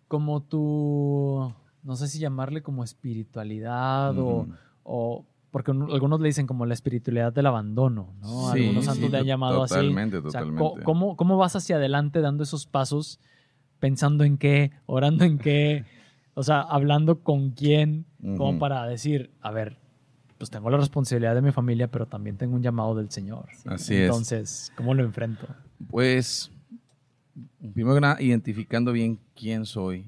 [0.08, 4.46] Como tu, no sé si llamarle como espiritualidad o,
[4.84, 8.52] o porque un- algunos le dicen como la espiritualidad del abandono, ¿no?
[8.52, 9.74] Sí, algunos santos sí, le han llamado así.
[9.74, 10.44] totalmente, O sea.
[10.84, 13.20] ¿cómo, ¿Cómo vas hacia adelante dando esos pasos,
[13.78, 15.84] pensando en qué, orando en qué,
[16.34, 18.06] o sea, hablando con quién,
[18.36, 19.76] como para decir, a ver,
[20.38, 23.48] pues tengo la responsabilidad de mi familia, pero también tengo un llamado del Señor.
[23.66, 24.02] Así es.
[24.02, 25.46] Entonces, ¿cómo lo enfrento?
[25.88, 26.50] Pues,
[27.74, 30.06] primero que nada, identificando bien quién soy.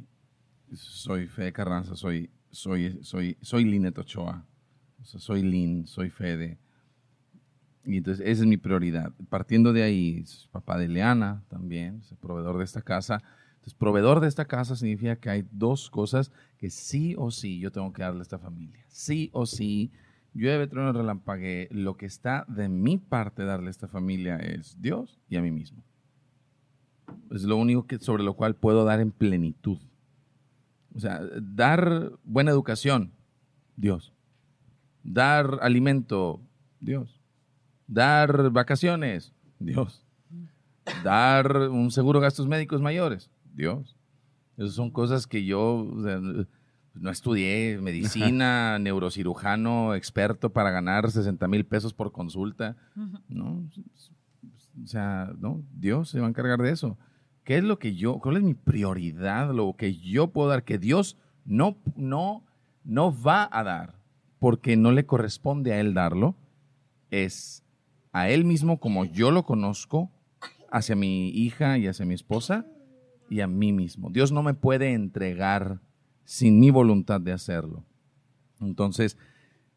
[0.76, 3.98] Soy Fede Carranza, soy, soy, soy, soy Linet
[5.02, 6.58] soy Lin, soy Fede.
[7.84, 9.12] Y entonces esa es mi prioridad.
[9.28, 13.22] Partiendo de ahí, papá de Leana también, es proveedor de esta casa.
[13.64, 17.72] Entonces, proveedor de esta casa significa que hay dos cosas que sí o sí yo
[17.72, 18.84] tengo que darle a esta familia.
[18.88, 19.90] Sí o sí,
[20.32, 21.68] llueve, trueno, relampague.
[21.70, 25.50] Lo que está de mi parte darle a esta familia es Dios y a mí
[25.50, 25.82] mismo.
[27.30, 29.78] Es lo único que, sobre lo cual puedo dar en plenitud.
[30.94, 33.12] O sea, dar buena educación,
[33.76, 34.12] Dios.
[35.02, 36.40] Dar alimento,
[36.80, 37.20] Dios.
[37.86, 40.04] Dar vacaciones, Dios.
[41.02, 43.96] Dar un seguro de gastos médicos mayores, Dios.
[44.56, 46.20] Esas son cosas que yo o sea,
[46.94, 52.76] no estudié, medicina, neurocirujano, experto para ganar 60 mil pesos por consulta.
[53.28, 53.68] No,
[54.82, 56.96] o sea, no, Dios se va a encargar de eso.
[57.44, 60.78] ¿Qué es lo que yo, cuál es mi prioridad, lo que yo puedo dar, que
[60.78, 62.42] Dios no, no,
[62.84, 63.94] no va a dar,
[64.38, 66.34] porque no le corresponde a Él darlo,
[67.10, 67.62] es
[68.12, 70.10] a Él mismo como yo lo conozco,
[70.74, 72.66] hacia mi hija y hacia mi esposa
[73.30, 74.10] y a mí mismo.
[74.10, 75.80] Dios no me puede entregar
[76.24, 77.84] sin mi voluntad de hacerlo.
[78.60, 79.16] Entonces,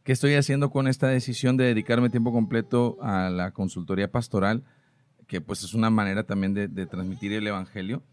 [0.04, 4.64] ¿qué estoy haciendo con esta decisión de dedicarme tiempo completo a la consultoría pastoral?
[5.28, 8.04] Que pues es una manera también de, transmitir el Evangelio.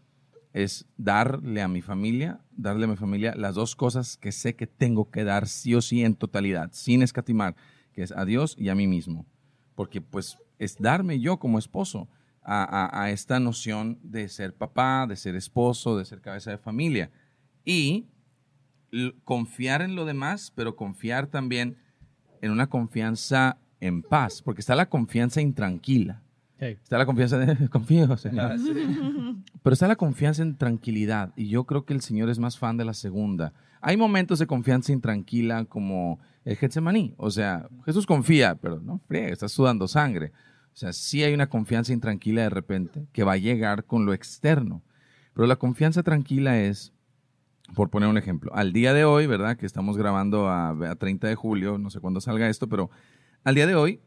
[0.53, 4.67] Es darle a mi familia, darle a mi familia las dos cosas que sé que
[4.67, 7.55] tengo que dar sí o sí en totalidad, sin escatimar,
[7.93, 9.25] que es a Dios y a mí mismo.
[9.75, 12.07] Porque pues es darme yo como esposo
[12.45, 17.11] a, esta noción de ser papá, de ser esposo, de ser cabeza de familia.
[17.63, 18.07] Y
[19.23, 21.77] confiar en lo demás, pero confiar también
[22.41, 26.21] en una confianza en paz, porque está la confianza intranquila.
[26.57, 26.77] Hey.
[26.81, 28.55] Está la confianza de confío, Señor.
[29.63, 31.33] Pero está la confianza en tranquilidad.
[31.35, 33.53] Y yo creo que el Señor es más fan de la segunda.
[33.81, 37.13] Hay momentos de confianza intranquila como el Getsemaní.
[37.17, 40.31] O sea, Jesús confía, pero no friega, está sudando sangre.
[40.73, 44.13] O sea, sí hay una confianza intranquila de repente que va a llegar con lo
[44.13, 44.81] externo.
[45.33, 46.93] Pero la confianza tranquila es,
[47.75, 49.57] por poner un ejemplo, al día de hoy, ¿verdad?
[49.57, 52.89] Que estamos grabando a, a 30 de julio, no sé cuándo salga esto, pero
[53.43, 53.99] al día de hoy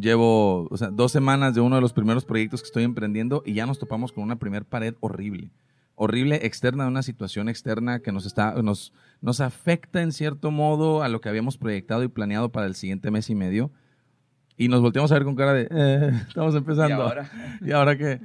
[0.00, 3.54] llevo o sea, dos semanas de uno de los primeros proyectos que estoy emprendiendo y
[3.54, 5.50] ya nos topamos con una primer pared horrible.
[5.94, 11.08] horrible externa, una situación externa que nos, está, nos, nos afecta en cierto modo a
[11.08, 13.70] lo que habíamos proyectado y planeado para el siguiente mes y medio.
[14.56, 16.96] Y nos volteamos a ver con cara de, eh, estamos empezando.
[16.96, 17.30] ¿Y ahora?
[17.60, 18.20] ¿Y ahora qué?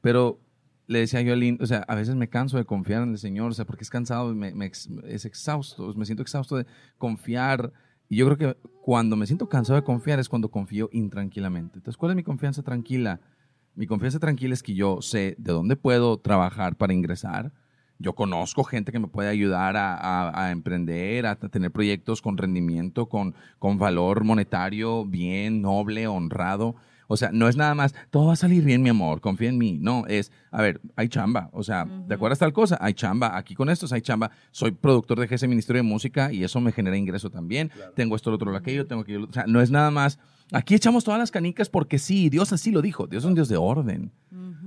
[0.00, 0.40] Pero
[0.86, 3.18] le decía yo a Lynn, o sea, a veces me canso de confiar en el
[3.18, 6.66] Señor, o sea, porque es cansado, me, me es exhausto, me siento exhausto de
[6.98, 7.72] confiar.
[8.10, 11.78] Y yo creo que cuando me siento cansado de confiar es cuando confío intranquilamente.
[11.78, 13.20] Entonces, ¿cuál es mi confianza tranquila?
[13.76, 17.52] Mi confianza tranquila es que yo sé de dónde puedo trabajar para ingresar.
[18.00, 23.08] Yo conozco gente que me puede ayudar a, a- emprender, a, tener proyectos con rendimiento,
[23.08, 26.74] con, con valor monetario bien, noble, honrado.
[27.12, 29.58] O sea, no es nada más, todo va a salir bien, mi amor, confía en
[29.58, 29.78] mí.
[29.80, 31.50] No, es, a ver, hay chamba.
[31.52, 32.78] O sea, ¿te acuerdas tal cosa?
[32.80, 33.36] Hay chamba.
[33.36, 34.30] Aquí con estos hay chamba.
[34.52, 37.72] Soy productor de ese Ministerio de Música y eso me genera ingreso también.
[37.96, 39.26] Tengo esto, lo otro, lo aquello, tengo aquello.
[39.28, 40.20] O sea, no es nada más,
[40.52, 43.08] aquí echamos todas las canicas porque sí, Dios así lo dijo.
[43.08, 44.12] Dios es un Dios de orden.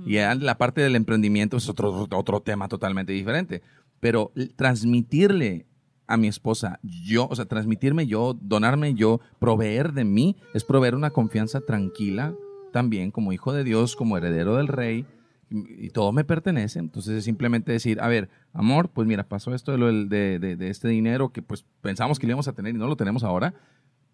[0.04, 3.62] Y ya la parte del emprendimiento es otro, otro tema totalmente diferente.
[4.00, 5.64] Pero transmitirle
[6.06, 10.94] a mi esposa, yo, o sea, transmitirme yo, donarme yo, proveer de mí, es proveer
[10.94, 12.34] una confianza tranquila
[12.72, 15.06] también como hijo de Dios, como heredero del rey,
[15.50, 16.78] y, todo me pertenece.
[16.80, 20.56] Entonces es simplemente decir, a ver, amor, pues mira, pasó esto de, lo de, de-
[20.56, 23.22] de este dinero que pues pensamos que lo íbamos a tener y no lo tenemos
[23.22, 23.54] ahora.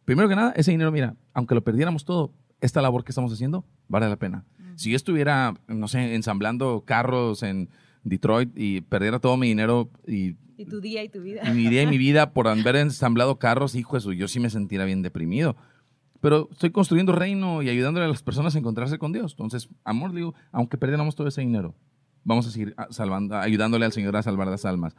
[0.04, 3.64] Primero que nada, ese dinero, mira, aunque lo perdiéramos todo, esta labor que estamos haciendo
[3.88, 4.44] vale la pena.
[4.74, 7.70] Si yo estuviera, no sé, ensamblando carros en
[8.04, 11.42] Detroit y perdiera todo mi dinero y Y tu día y tu vida.
[11.48, 14.40] y mi día y mi vida por haber ensamblado carros, hijo de eso, yo sí
[14.40, 15.56] me sentiría bien deprimido.
[16.20, 19.32] Pero estoy construyendo reino y ayudándole a las personas a encontrarse con Dios.
[19.32, 21.74] Entonces, amor, digo, aunque perdiéramos todo ese dinero,
[22.24, 24.94] vamos a seguir salvando, ayudándole al Señor a salvar las almas.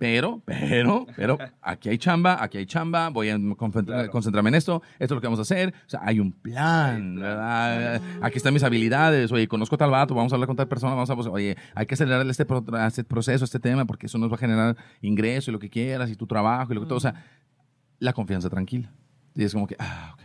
[0.00, 4.10] Pero, pero, pero, aquí hay chamba, aquí hay chamba, voy a concentra- Claro.
[4.10, 5.74] concentrarme en esto, esto es lo que vamos a hacer.
[5.86, 8.00] O sea, hay un plan, ¿verdad?
[8.22, 11.10] Aquí están mis habilidades, oye, conozco tal vato, vamos a hablar con tal persona, vamos
[11.10, 14.30] a, pues, oye, hay que acelerar este, pro- este proceso, este tema, porque eso nos
[14.30, 16.96] va a generar ingreso y lo que quieras, y tu trabajo y lo que todo.
[16.96, 17.14] O sea,
[17.98, 18.90] la confianza tranquila.
[19.34, 20.22] Y es como que, ah, ok.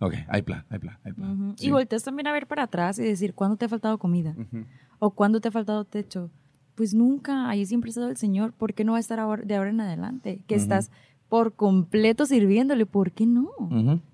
[0.00, 1.30] Ok, hay plan, hay plan, hay plan.
[1.32, 1.54] Ujú.
[1.56, 1.66] Sí.
[1.66, 4.34] Y volteas también a ver para atrás y decir, ¿cuándo te ha faltado comida?
[4.36, 4.64] Ujú.
[5.00, 6.30] ¿O cuándo te ha faltado techo?
[6.78, 8.52] Pues nunca, ahí siempre ha estado el Señor.
[8.52, 10.40] ¿Por qué no va a estar ahora- de ahora en adelante?
[10.46, 10.92] Que estás
[11.28, 12.86] por completo sirviéndole.
[12.86, 13.50] ¿Por qué no?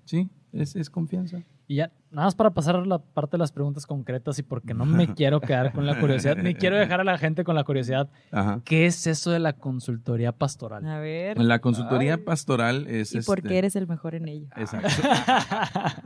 [0.03, 1.43] Sí, es, es confianza.
[1.67, 4.73] Y ya, nada más para pasar a la parte de las preguntas concretas y porque
[4.73, 7.63] no me quiero quedar con la curiosidad, ni quiero dejar a la gente con la
[7.63, 8.09] curiosidad.
[8.31, 8.61] Ajá.
[8.65, 10.87] ¿Qué es eso de la consultoría pastoral?
[10.87, 11.39] A ver.
[11.39, 12.21] La consultoría Ay.
[12.23, 13.13] pastoral es...
[13.13, 14.47] ¿Y por este, qué eres el mejor en ello?
[14.55, 14.89] Exacto.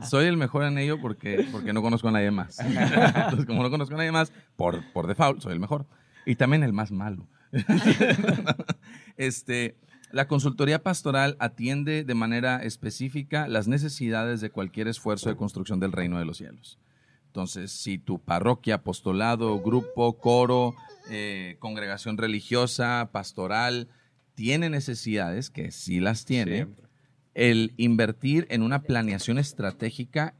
[0.02, 2.60] Soy el mejor en ello porque, porque no conozco a nadie más.
[2.60, 5.86] Entonces, como no conozco a nadie más, por, por default soy el mejor.
[6.26, 7.26] Y también el más malo.
[9.16, 9.76] este,
[10.12, 15.92] la consultoría pastoral atiende de manera específica las necesidades de cualquier esfuerzo de construcción del
[15.92, 16.78] reino de los cielos.
[17.26, 20.74] Entonces, si tu parroquia, apostolado, grupo, coro,
[21.10, 23.88] eh, congregación religiosa, pastoral,
[24.34, 26.86] tiene necesidades, que sí las tiene, Siempre.
[27.34, 30.34] el invertir en una planeación estratégica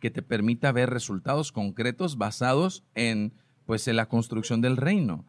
[0.00, 3.34] que te permita ver resultados concretos basados en
[3.72, 5.24] pues en la construcción del reino.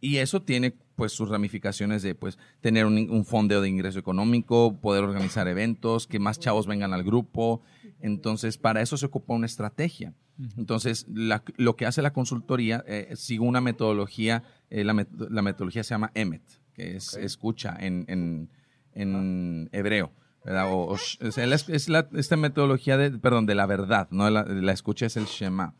[0.00, 4.78] Y eso tiene pues sus ramificaciones de pues tener un, un fondeo de ingreso económico,
[4.80, 7.62] poder organizar eventos, que más chavos vengan al grupo.
[8.00, 10.14] Entonces, para eso se ocupa una estrategia.
[10.56, 15.42] Entonces, la- lo que hace la consultoría, eh, sigue una metodología, eh, la, met- la
[15.42, 16.42] metodología se llama EMET,
[16.74, 17.22] que es Ok.
[17.24, 18.50] escucha en, en-
[18.94, 20.12] en hebreo.
[20.44, 20.72] ¿verdad?
[20.72, 24.72] O, o la- es la, esta metodología de, perdón, de la verdad, no la, la
[24.72, 25.74] escucha es el Shema.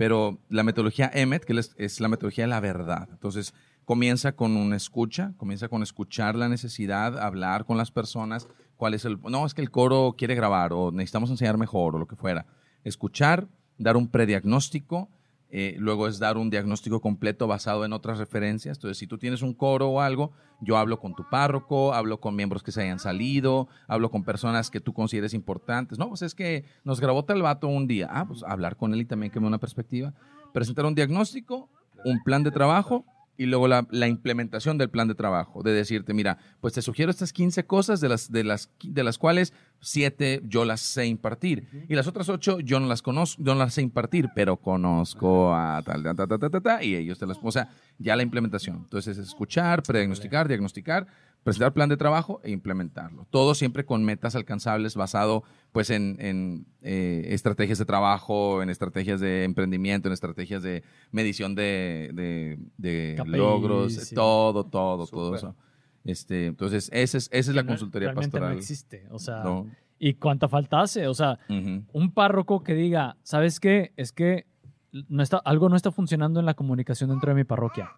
[0.00, 3.06] Pero la metodología EMET, que es, la metodología de la verdad.
[3.12, 3.52] Entonces,
[3.84, 8.48] comienza con una escucha, comienza con escuchar la necesidad, hablar con las personas,
[8.78, 9.20] cuál es el...
[9.20, 12.46] No, es que el coro quiere grabar o necesitamos enseñar mejor o lo que fuera.
[12.82, 15.10] Escuchar, dar un prediagnóstico,
[15.52, 18.76] eh, luego es dar un diagnóstico completo basado en otras referencias.
[18.76, 22.36] Entonces, si tú tienes un coro o algo, yo hablo con tu párroco, hablo con
[22.36, 25.98] miembros que se hayan salido, hablo con personas que tú consideres importantes.
[25.98, 28.08] No, pues es que nos grabó tal vato un día.
[28.10, 30.14] Ah, pues hablar con él y también que me una perspectiva.
[30.52, 31.68] Presentar un diagnóstico,
[32.04, 33.04] un plan de trabajo
[33.40, 35.62] y luego la, implementación del plan de trabajo.
[35.62, 39.16] De decirte, mira, pues te sugiero estas 15 cosas de las, de las, de las
[39.16, 41.66] cuales 7 yo las sé impartir.
[41.88, 45.54] Y las otras 8 yo no las conozco, yo no las sé impartir, pero conozco
[45.54, 47.38] a tal, ta, ta, ta, ta, ta, ta, y ellos te las...
[47.42, 48.76] O sea, ya la implementación.
[48.76, 51.06] Entonces es escuchar, prediagnosticar, diagnosticar,
[51.42, 53.26] presentar plan de trabajo e implementarlo.
[53.30, 59.20] Todo siempre con metas alcanzables basado pues en, en, eh, estrategias de trabajo, en estrategias
[59.20, 60.82] de emprendimiento, en estrategias de
[61.12, 62.10] medición de,
[62.76, 64.14] de- logros, sí.
[64.14, 65.54] todo, todo, todo eso.
[66.04, 68.54] Este, entonces, esa es, esa es la No- consultoría realmente pastoral.
[68.54, 69.06] no existe.
[69.10, 69.66] O sea, No.
[69.98, 71.06] ¿y cuánta falta hace?
[71.06, 73.92] O sea, un párroco que diga, ¿sabes qué?
[73.96, 74.46] Es que
[75.08, 77.92] no está, algo no está funcionando en la comunicación dentro de mi parroquia.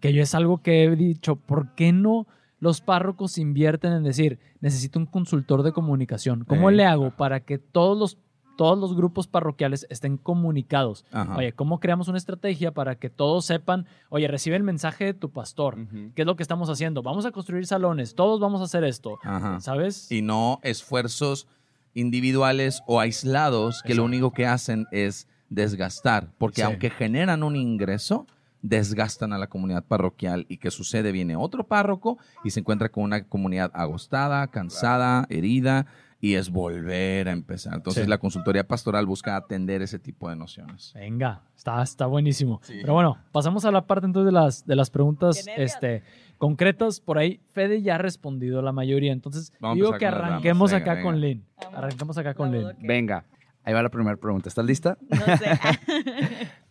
[0.00, 2.26] Que yo es algo que he dicho, ¿por qué no
[2.60, 6.44] los párrocos invierten en decir, necesito un consultor de comunicación?
[6.44, 8.18] ¿Cómo le hago para que todos los,
[8.56, 11.04] todos los grupos parroquiales estén comunicados?
[11.12, 11.36] Ajá.
[11.36, 15.30] Oye, ¿cómo creamos una estrategia para que todos sepan, oye, recibe el mensaje de tu
[15.30, 15.76] pastor?
[16.16, 17.02] ¿Qué es lo que estamos haciendo?
[17.02, 19.18] Vamos a construir salones, todos vamos a hacer esto.
[19.22, 19.60] Ajá.
[19.60, 20.10] ¿Sabes?
[20.10, 21.46] y no esfuerzos
[21.94, 26.62] individuales o aislados que lo único que hacen es desgastar, porque Sí.
[26.62, 28.26] aunque generan un ingreso,
[28.62, 33.04] desgastan a la comunidad parroquial y que sucede viene otro párroco y se encuentra con
[33.04, 35.86] una comunidad agostada, cansada, herida
[36.20, 37.74] y es volver a empezar.
[37.74, 38.10] Entonces Sí.
[38.10, 40.92] la consultoría pastoral busca atender ese tipo de nociones.
[40.94, 42.58] Venga, está, está buenísimo.
[42.64, 42.78] Sí.
[42.80, 46.02] Pero bueno, pasamos a la parte entonces de las, de las preguntas Qué este,
[46.36, 46.98] concretas.
[46.98, 49.12] Por ahí, Fede ya ha respondido la mayoría.
[49.12, 50.30] Entonces, Vamos digo que con las damas.
[50.30, 51.04] arranquemos Venga, acá venga.
[51.04, 51.44] con Lynn.
[51.72, 52.76] Arranquemos acá con Lynn.
[52.80, 53.24] Venga,
[53.62, 54.48] ahí va la primera pregunta.
[54.48, 54.98] ¿Estás lista?
[55.08, 55.46] No sé.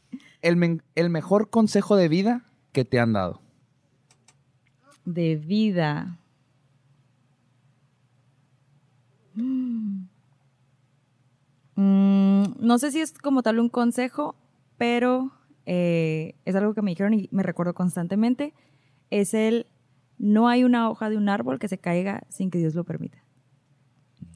[0.48, 3.42] El, mejor consejo de vida que te han dado.
[5.04, 6.18] de vida.
[9.36, 10.06] Mm,
[12.60, 14.36] no sé si es como tal un consejo,
[14.78, 15.32] pero
[15.66, 18.54] eh, es algo que me dijeron y me recuerdo constantemente.
[19.10, 19.68] Es el,
[20.18, 23.22] no hay una hoja de un árbol que se caiga sin que Dios lo permita.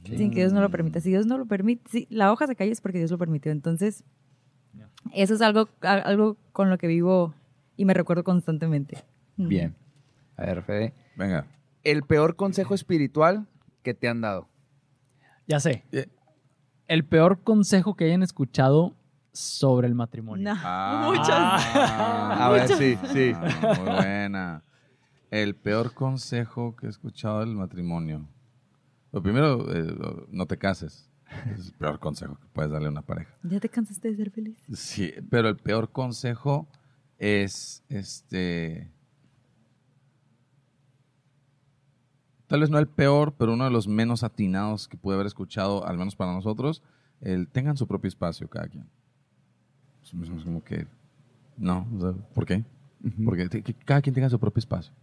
[0.03, 0.99] Sin que Dios no lo permita.
[0.99, 3.51] Si Dios no lo permite, si la hoja se cae es porque Dios lo permitió.
[3.51, 4.03] Entonces,
[5.14, 7.34] eso es algo, algo con lo que vivo
[7.78, 9.04] y me recuerdo constantemente.
[9.38, 9.76] Bien.
[10.38, 10.94] A ver, Fede.
[11.16, 11.46] Venga.
[11.84, 13.48] El peor consejo espiritual
[13.84, 14.48] que te han dado.
[15.48, 15.84] Ya sé.
[15.92, 16.08] Eh.
[16.88, 18.96] El peor consejo que hayan escuchado
[19.34, 20.54] sobre el matrimonio.
[20.54, 21.30] No, Ah, muchos.
[21.30, 23.32] A ver, sí, sí.
[23.36, 24.64] Ah, muy buena.
[25.30, 28.28] El peor consejo que he escuchado del matrimonio.
[29.12, 29.96] Lo primero, eh,
[30.30, 31.10] no te cases.
[31.58, 33.34] Es el peor consejo que puedes darle a una pareja.
[33.44, 34.58] ¿Ya te cansaste de ser feliz?
[34.74, 36.68] Sí, pero el peor consejo
[37.18, 38.92] es este.
[42.48, 45.88] Tal vez no el peor, pero uno de los menos atinados que pude haber escuchado,
[45.88, 46.84] al menos para nosotros,
[47.22, 48.90] el tengan su propio espacio cada quien.
[50.04, 50.88] Es como que.
[51.58, 51.88] No,
[52.34, 52.66] ¿por qué?
[53.24, 53.48] Porque
[53.86, 54.94] cada quien tenga su propio espacio.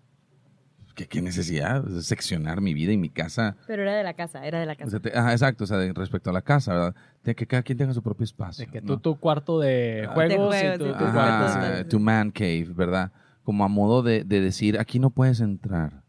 [0.99, 3.57] ¿Qué, qué necesidad de seccionar mi vida y mi casa?
[3.67, 4.91] Pero era de la casa, era de la O casa.
[4.91, 6.95] sea, te- ajá, exacto, o sea, de- respecto a la casa, ¿verdad?
[7.23, 8.67] De que cada quien tenga su propio espacio.
[8.67, 8.87] De que ¿no?
[8.89, 11.85] tú tu cuarto de juegos, de y juegos, tú sí, tu tu Ajá, cuarto de-
[11.85, 13.13] to man cave, ¿verdad?
[13.45, 16.03] Como a modo de, de decir, aquí no puedes entrar.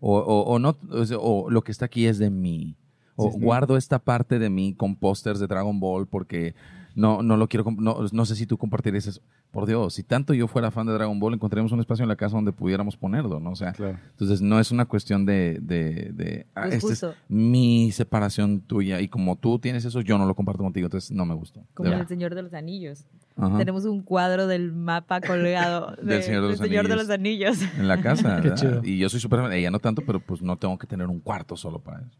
[0.00, 2.76] O, o, o no, o, o lo que está aquí es de mí.
[3.14, 3.44] O Sí, sí.
[3.44, 6.54] guardo esta parte de mí con pósters de Dragon Ball porque
[6.94, 9.20] no, no lo quiero, no, no sé si tú compartirías eso.
[9.52, 12.16] Por Dios, si tanto yo fuera fan de Dragon Ball, encontraríamos un espacio en la
[12.16, 13.50] casa donde pudiéramos ponerlo, ¿no?
[13.50, 13.98] O sea, Claro.
[14.12, 17.14] entonces no es una cuestión de, de, de ah, esta es justo.
[17.28, 21.26] mi separación tuya y como tú tienes eso, yo no lo comparto contigo, entonces no
[21.26, 21.66] me gustó.
[21.74, 22.08] Como el.
[22.08, 23.04] Señor de los Anillos.
[23.36, 23.58] Ajá.
[23.58, 27.08] Tenemos un cuadro del mapa colgado Del de- Señor de los Señor de Anillos.
[27.08, 27.58] los Anillos.
[27.78, 28.80] En la casa, Qué chido.
[28.82, 31.20] Y yo soy súper fan, ella no tanto, pero pues no tengo que tener un
[31.20, 32.18] cuarto solo para eso.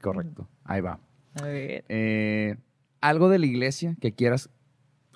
[0.00, 0.48] Correcto.
[0.64, 0.98] Ahí va.
[1.34, 1.84] A ver.
[1.90, 2.56] Eh,
[3.02, 4.48] ¿Algo de la iglesia que quieras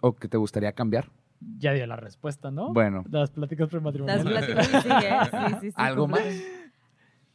[0.02, 1.08] o que te gustaría cambiar?
[1.40, 2.72] Ya dio la respuesta, ¿no?
[2.72, 3.04] Bueno.
[3.10, 4.24] Las pláticas Las prematrimoniales.
[4.46, 4.88] pláticas sí,
[5.30, 6.22] sí, sí, sí, ¿Algo más?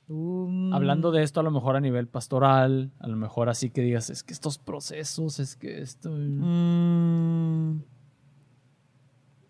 [0.08, 3.82] Um, Hablando de esto, a lo mejor a nivel pastoral, a lo mejor así que
[3.82, 6.10] digas, es que estos procesos, es que esto.
[6.12, 7.82] mm,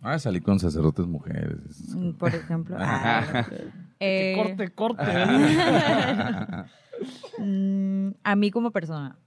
[0.04, 1.96] Ah, salí con sacerdotes mujeres.
[1.96, 2.76] mm, por ejemplo.
[2.80, 3.46] ah,
[4.00, 5.04] eh, corte, corte.
[7.38, 9.18] mm, a mí como persona,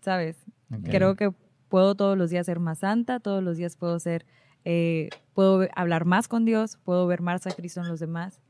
[0.00, 0.36] ¿sabes?
[0.84, 1.32] Creo que
[1.68, 4.26] puedo todos los días ser más santa, todos los días puedo ser,
[4.64, 8.40] eh, puedo hablar más con Dios, puedo ver más a Cristo en los demás.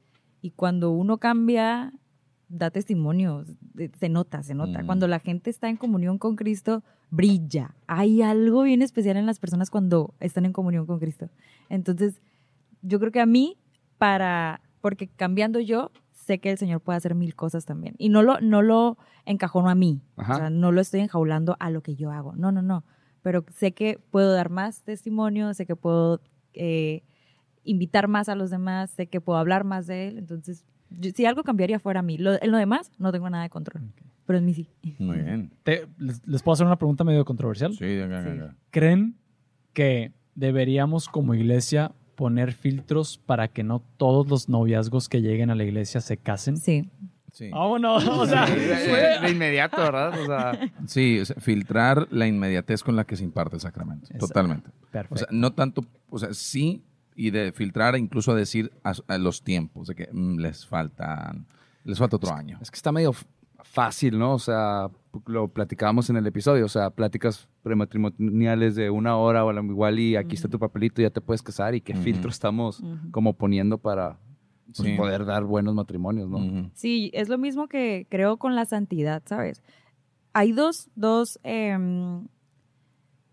[0.40, 1.92] Y cuando uno cambia,
[2.48, 3.44] da testimonio,
[3.98, 4.82] se nota, se nota.
[4.82, 4.86] Mm.
[4.86, 7.74] Cuando la gente está en comunión con Cristo, brilla.
[7.86, 11.30] Hay algo bien especial en las personas cuando están en comunión con Cristo.
[11.68, 12.20] Entonces,
[12.82, 13.56] yo creo que a mí,
[13.98, 17.94] para, porque cambiando yo, sé que el Señor puede hacer mil cosas también.
[17.98, 20.02] Y no lo, no lo encajono a mí.
[20.16, 20.34] Ajá.
[20.34, 22.34] O sea, no lo estoy enjaulando a lo que yo hago.
[22.36, 22.84] No, no, no.
[23.24, 26.20] Pero sé que puedo dar más testimonio, sé que puedo
[26.52, 27.02] eh,
[27.64, 30.18] invitar más a los demás, sé que puedo hablar más de Él.
[30.18, 32.18] Entonces, yo- si algo cambiaría fuera a mí.
[32.18, 33.82] Lo, en lo demás, no tengo nada de control.
[34.26, 34.68] Pero en mí sí.
[34.98, 35.50] Muy bien.
[35.62, 37.72] Te- les, les puedo hacer una pregunta medio controversial?
[37.72, 38.28] Sí, venga, Sí.
[38.28, 38.56] venga.
[38.70, 39.16] ¿Creen
[39.72, 45.54] que deberíamos como iglesia poner filtros para que no todos los noviazgos que lleguen a
[45.54, 46.58] la iglesia se casen?
[46.58, 46.90] Sí.
[47.34, 47.50] Sí.
[47.50, 50.20] Vámonos, o sea, de, inmediato, ¿verdad?
[50.20, 54.06] O sea, Sí, o sea, filtrar la inmediatez con la que se imparte el sacramento.
[54.06, 54.28] Exacto.
[54.28, 54.70] Totalmente.
[54.90, 55.14] perfecto.
[55.14, 56.84] O sea, no tanto, o sea, sí,
[57.16, 60.64] y de filtrar e incluso a decir a, a los tiempos, de que mm, les
[60.64, 61.46] faltan,
[61.82, 62.56] les falta otro año.
[62.62, 63.12] es que está medio
[63.64, 64.34] fácil, ¿no?
[64.34, 64.88] O sea,
[65.26, 70.14] lo platicábamos en el episodio, o sea, pláticas prematrimoniales de una hora o igual y
[70.16, 74.18] aquí está tu papelito, ya te puedes casar y qué filtro estamos como poniendo para
[74.66, 74.96] pues, Sí.
[74.96, 76.70] poder dar buenos matrimonios, ¿no?
[76.74, 79.62] Sí, es lo mismo que creo con la santidad, ¿sabes?
[80.32, 82.26] Hay dos, dos em,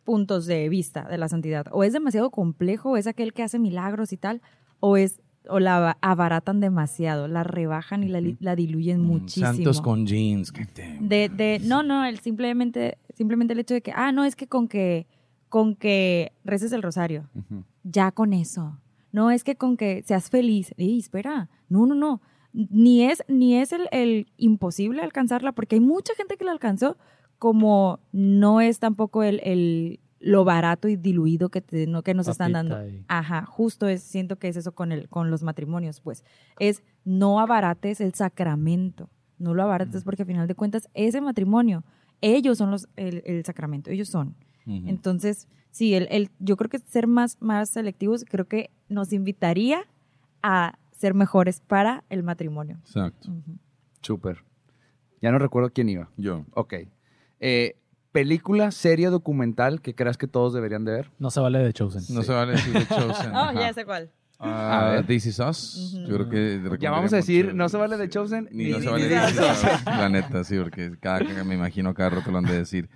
[0.04, 1.66] puntos de vista de la santidad.
[1.72, 4.42] O es demasiado complejo, es aquel que hace milagros y tal,
[4.80, 9.48] o es o la abaratan demasiado, la rebajan y la, la diluyen Mm, muchísimo.
[9.48, 10.52] Santos con jeans.
[10.52, 14.24] que te- de, de no no el simplemente simplemente el hecho de que ah no
[14.24, 15.08] es que con que
[15.50, 17.28] con que reces el rosario
[17.84, 18.78] ya con eso
[19.12, 22.22] no es que con que seas feliz espera no no no
[22.53, 26.97] ni es ni es el, el imposible alcanzarla porque hay mucha gente que la alcanzó
[27.39, 32.28] como no es tampoco el, el lo barato y diluido que, te- no, que nos
[32.28, 35.99] están dando y- Ajá, justo es, siento que es eso con el, con los matrimonios,
[35.99, 36.24] pues.
[36.59, 39.09] Es no abarates el sacramento.
[39.39, 41.84] No lo abarates porque al final de cuentas, ese matrimonio,
[42.22, 44.36] ellos son los, el, el sacramento, ellos son.
[44.88, 49.84] Entonces, sí, el, el- yo creo que ser más, más selectivos, creo que nos invitaría
[50.44, 52.78] a ser mejores para el matrimonio.
[52.86, 53.30] Exacto.
[53.30, 53.58] Ujú.
[54.02, 54.44] Súper.
[55.22, 56.10] Ya no recuerdo quién iba.
[56.18, 56.46] Yo.
[56.54, 56.74] Ok.
[57.40, 57.76] Eh,
[58.12, 61.12] película, serie, documental que creas que todos deberían de ver.
[61.20, 62.04] No se vale de Chosen.
[62.14, 63.32] No se vale decir The Chosen.
[63.36, 64.10] Oh, ya sé cuál.
[64.44, 65.06] Ah, A ver.
[65.06, 65.94] This Is Us.
[66.08, 67.58] Yo creo que Ya vamos a decir, mucho.
[67.58, 69.32] no se vale The Chosen Ni, ni- no se vale Us.
[69.34, 69.86] Us.
[69.86, 72.90] La neta, sí, porque cada, cada- me imagino cada rato lo han de decir.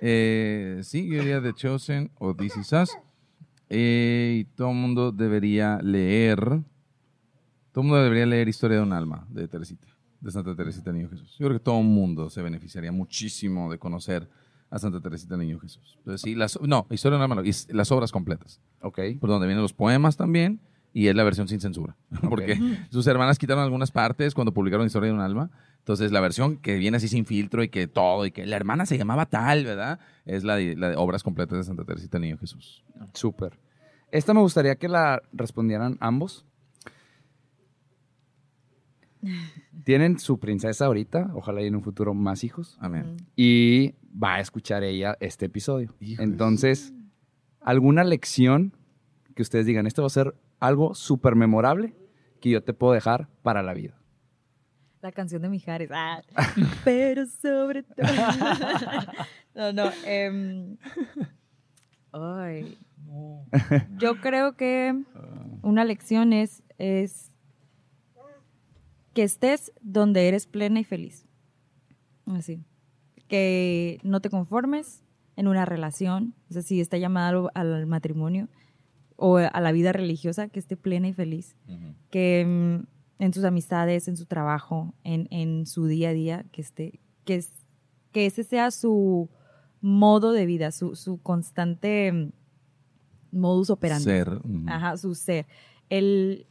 [0.00, 2.90] Eh, sí, yo diría The Chosen o This Is Us.
[3.68, 6.38] Eh, y todo el mundo debería leer.
[7.72, 9.86] Todo el mundo debería leer Historia de un alma de Teresita,
[10.20, 11.36] de Santa Teresita Niño Jesús.
[11.38, 14.28] Yo creo que todo el mundo se beneficiaría muchísimo de conocer
[14.70, 15.94] a Santa Teresita Niño Jesús.
[15.98, 19.00] Entonces, sí, las, no, Historia de un alma, no, y las obras completas Ok.
[19.20, 20.60] por donde vienen los poemas también,
[20.92, 21.96] y es la versión sin censura.
[22.30, 22.58] Porque
[22.90, 25.50] sus hermanas quitaron algunas partes cuando publicaron Historia de un alma.
[25.86, 28.86] Entonces, la versión que viene así sin filtro y que todo, y que la hermana
[28.86, 30.00] se llamaba tal, ¿verdad?
[30.24, 32.84] Es la de, la de obras completas de Santa Teresita Niño Jesús.
[33.12, 33.56] Súper.
[34.10, 36.44] Esta me gustaría que la respondieran ambos.
[39.84, 42.76] Tienen su princesa ahorita, ojalá y en un futuro más hijos.
[42.80, 43.18] Amén.
[43.36, 45.94] Y va a escuchar ella este episodio.
[46.00, 46.32] Híjoles.
[46.32, 46.94] Entonces,
[47.60, 48.76] ¿alguna lección
[49.36, 51.94] que ustedes digan, esto va a ser algo súper memorable
[52.40, 53.96] que yo te puedo dejar para la vida?
[55.06, 55.88] La canción de Mijares.
[55.92, 56.20] Ah,
[56.84, 58.08] pero sobre todo.
[59.54, 59.92] no, no.
[60.04, 60.76] em,
[62.10, 62.76] ay.
[63.98, 65.00] Yo creo que
[65.62, 67.30] una lección es, es
[69.14, 71.24] que estés donde eres plena y feliz.
[72.26, 72.64] Así.
[73.28, 75.04] Que no te conformes
[75.36, 76.34] en una relación.
[76.50, 78.48] O sea, si está llamada al, matrimonio
[79.14, 81.54] o a la vida religiosa, que esté plena y feliz
[82.10, 86.60] que mm, en sus amistades, en su trabajo, en, en su día a día, que
[86.62, 87.52] esté, que, es-
[88.12, 89.28] que ese sea su
[89.80, 92.30] modo de vida, su, su constante
[93.32, 94.04] modus operandi.
[94.04, 94.40] Ser.
[94.66, 95.46] Ajá, su ser.
[95.90, 96.46] El,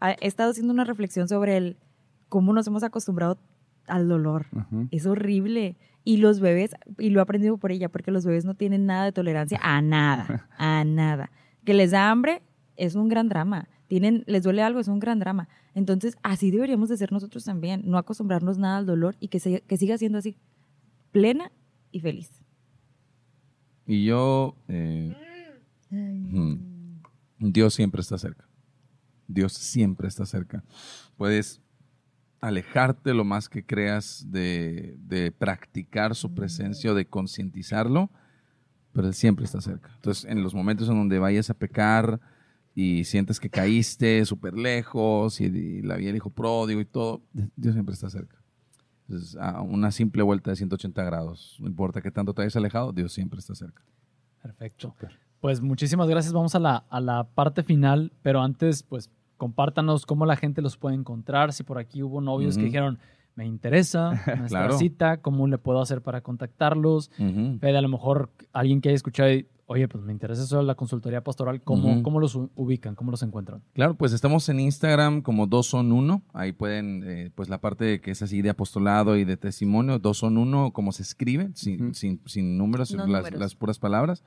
[0.00, 1.76] he estado haciendo una reflexión sobre el
[2.28, 3.38] cómo nos hemos acostumbrado
[3.86, 4.46] al dolor.
[4.90, 5.76] Es horrible.
[6.04, 9.04] Y los bebés, y lo he aprendido por ella, porque los bebés no tienen nada
[9.04, 11.30] de tolerancia a nada, a nada.
[11.64, 12.42] Que les da hambre
[12.76, 13.68] es un gran drama.
[13.88, 15.48] Tienen, les duele algo, es un gran drama.
[15.74, 19.62] Entonces, así deberíamos de ser nosotros también, no acostumbrarnos nada al dolor y que, se-
[19.62, 20.36] que siga siendo así,
[21.10, 21.50] plena
[21.90, 22.30] y feliz.
[23.86, 25.14] Y yo, eh,
[25.90, 26.58] ujú,
[27.38, 28.46] Dios siempre está cerca.
[29.26, 30.62] Dios siempre está cerca.
[31.16, 31.60] Puedes
[32.40, 38.10] alejarte lo más que creas de, de practicar su presencia o de concientizarlo,
[38.92, 39.90] pero Él siempre está cerca.
[39.96, 42.20] Entonces, en los momentos en donde vayas a pecar
[42.80, 47.22] y sientes que caíste súper lejos y, y la vida del hijo pródigo y todo,
[47.56, 48.36] Dios siempre está cerca.
[49.08, 52.92] Entonces, a una simple vuelta de 180 grados, no importa qué tanto te hayas alejado,
[52.92, 53.82] Dios siempre está cerca.
[54.40, 54.94] Perfecto.
[55.40, 56.32] Pues muchísimas gracias.
[56.32, 60.76] Vamos a la, a la parte final, pero antes, pues compártanos cómo la gente los
[60.76, 61.52] puede encontrar.
[61.52, 63.00] Si por aquí hubo novios que dijeron,
[63.38, 64.78] me interesa nuestra Claro.
[64.78, 67.10] cita, cómo le puedo hacer para contactarlos.
[67.60, 70.64] Fede, a lo mejor alguien que haya escuchado y, oye, pues me interesa eso de
[70.64, 72.96] la consultoría pastoral, ¿cómo, cómo los ubican?
[72.96, 73.62] ¿Cómo los encuentran?
[73.74, 76.22] Claro, pues estamos en Instagram como dos son uno.
[76.32, 80.18] Ahí pueden, eh, pues la parte que es así de apostolado y de testimonio, dos
[80.18, 83.38] son uno, como se escribe, sin, sin, sin números, No las, números.
[83.40, 84.24] las puras palabras.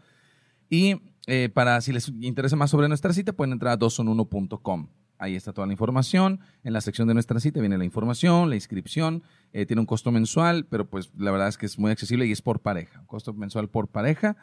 [0.69, 4.87] Y eh, para si les interesa más sobre nuestra cita, pueden entrar a dosonuno.com.
[5.21, 6.39] Ahí está toda la información.
[6.63, 9.21] En la sección de nuestra cita viene la información, la inscripción.
[9.53, 12.31] Eh, tiene un costo mensual, pero pues la verdad es que es muy accesible y
[12.31, 13.03] es por pareja.
[13.05, 14.35] Costo mensual por pareja.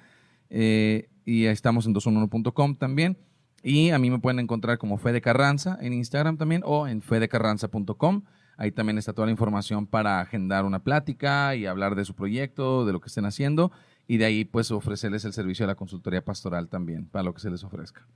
[0.50, 3.18] Eh, y ahí estamos en 211.com también.
[3.64, 8.22] Y a mí me pueden encontrar como Fede Carranza en Instagram también o en fedecarranza.com.
[8.56, 12.86] Ahí también está toda la información para agendar una plática y hablar de su proyecto,
[12.86, 13.72] de lo que estén haciendo.
[14.06, 17.40] Y de ahí, pues, ofrecerles el servicio de la consultoría pastoral también, para lo que
[17.40, 18.06] se les ofrezca.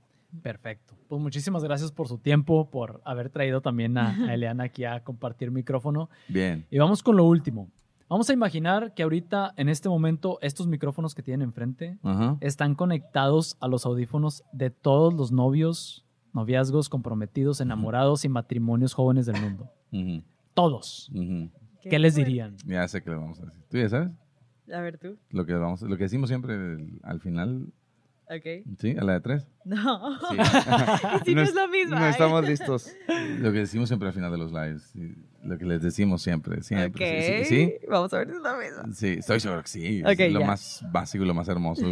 [0.41, 0.95] Perfecto.
[1.07, 5.03] Pues muchísimas gracias por su tiempo, por haber traído también a, a Eliana aquí a
[5.03, 6.09] compartir micrófono.
[6.27, 6.65] Bien.
[6.71, 7.69] Y vamos con lo último.
[8.09, 12.37] Vamos a imaginar que ahorita, en este momento, estos micrófonos que tienen enfrente Ajá.
[12.41, 19.25] están conectados a los audífonos de todos los novios, noviazgos, comprometidos, enamorados y matrimonios jóvenes
[19.25, 19.69] del mundo.
[20.53, 21.11] Todos.
[21.81, 22.55] ¿Qué, les dirían?
[22.65, 23.61] Ya sé que le vamos a decir.
[23.69, 24.09] ¿Tú ya sabes?
[24.71, 25.17] A ver tú.
[25.31, 27.67] Lo que, vamos, lo que decimos siempre el- al final,
[28.29, 28.65] Ok.
[28.79, 28.95] ¿sí?
[28.97, 29.47] A la de tres.
[29.65, 30.19] No.
[30.19, 30.37] Sí.
[31.21, 31.95] Y si no, es lo mismo.
[31.97, 32.91] No estamos listos.
[33.39, 34.93] lo que decimos siempre al final de los lives.
[35.43, 36.63] Lo que les decimos siempre.
[36.63, 37.45] Siempre.
[37.45, 38.93] Sí, sí, Vamos a ver si es lo mismo.
[38.93, 40.03] sí, estoy seguro que sí.
[40.03, 40.47] Ok, es lo ya.
[40.47, 41.85] más básico y lo más hermoso.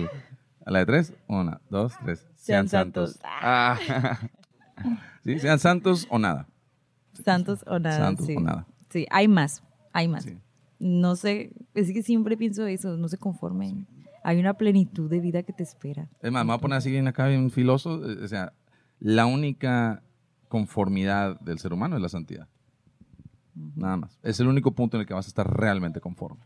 [0.66, 1.14] A la de tres.
[1.28, 2.28] Una, dos, tres.
[2.36, 3.20] Sean santos.
[3.24, 3.78] Ah,
[5.24, 6.48] Sí, sean santos o nada.
[7.24, 7.98] Santos o nada.
[7.98, 8.36] Santos sí.
[8.36, 8.66] o nada.
[8.90, 9.62] Sí, hay más.
[9.94, 10.28] Hay más.
[10.80, 13.86] No sé, es que siempre pienso eso, no se conformen.
[14.24, 16.08] Hay una plenitud de vida que te espera.
[16.22, 18.10] Es más, me voy a poner así bien acá, bien filoso.
[18.10, 18.54] eh, O sea,
[19.00, 20.04] la única
[20.48, 22.48] conformidad del ser humano es la santidad.
[23.76, 24.20] Nada más.
[24.24, 26.42] Es el único punto en el que vas a estar realmente conforme.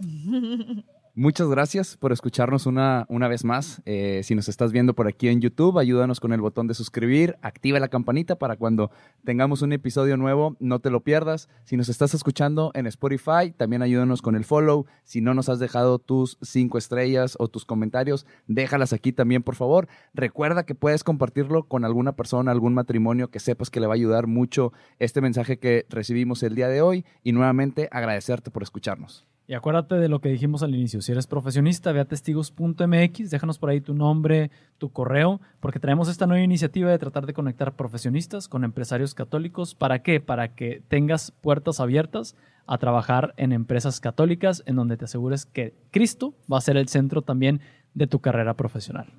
[1.16, 3.82] Muchas gracias por escucharnos una, una vez más.
[3.84, 7.36] Eh, si nos estás viendo por aquí en YouTube, ayúdanos con el botón de suscribir,
[7.42, 8.92] activa la campanita para cuando
[9.24, 11.48] tengamos un episodio nuevo no te lo pierdas.
[11.64, 14.86] Si nos estás escuchando en Spotify, también ayúdanos con el follow.
[15.02, 19.56] Si no nos has dejado tus cinco estrellas o tus comentarios, déjalas aquí también, por
[19.56, 19.88] favor.
[20.14, 23.96] Recuerda que puedes compartirlo con alguna persona, algún matrimonio que sepas que le va a
[23.96, 27.04] ayudar mucho este mensaje que recibimos el día de hoy.
[27.24, 29.26] Y nuevamente agradecerte por escucharnos.
[29.50, 31.02] Y acuérdate de lo que dijimos al inicio.
[31.02, 36.28] Si eres profesionista, ve testigos.mx, déjanos por ahí tu nombre, tu correo, porque traemos esta
[36.28, 39.74] nueva iniciativa de tratar de conectar profesionistas con empresarios católicos.
[39.74, 40.20] ¿Para qué?
[40.20, 45.74] Para que tengas puertas abiertas a trabajar en empresas católicas en donde te asegures que
[45.90, 47.60] Cristo va a ser el centro también
[47.92, 49.12] de tu carrera profesional.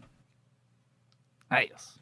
[1.49, 2.00] Adiós.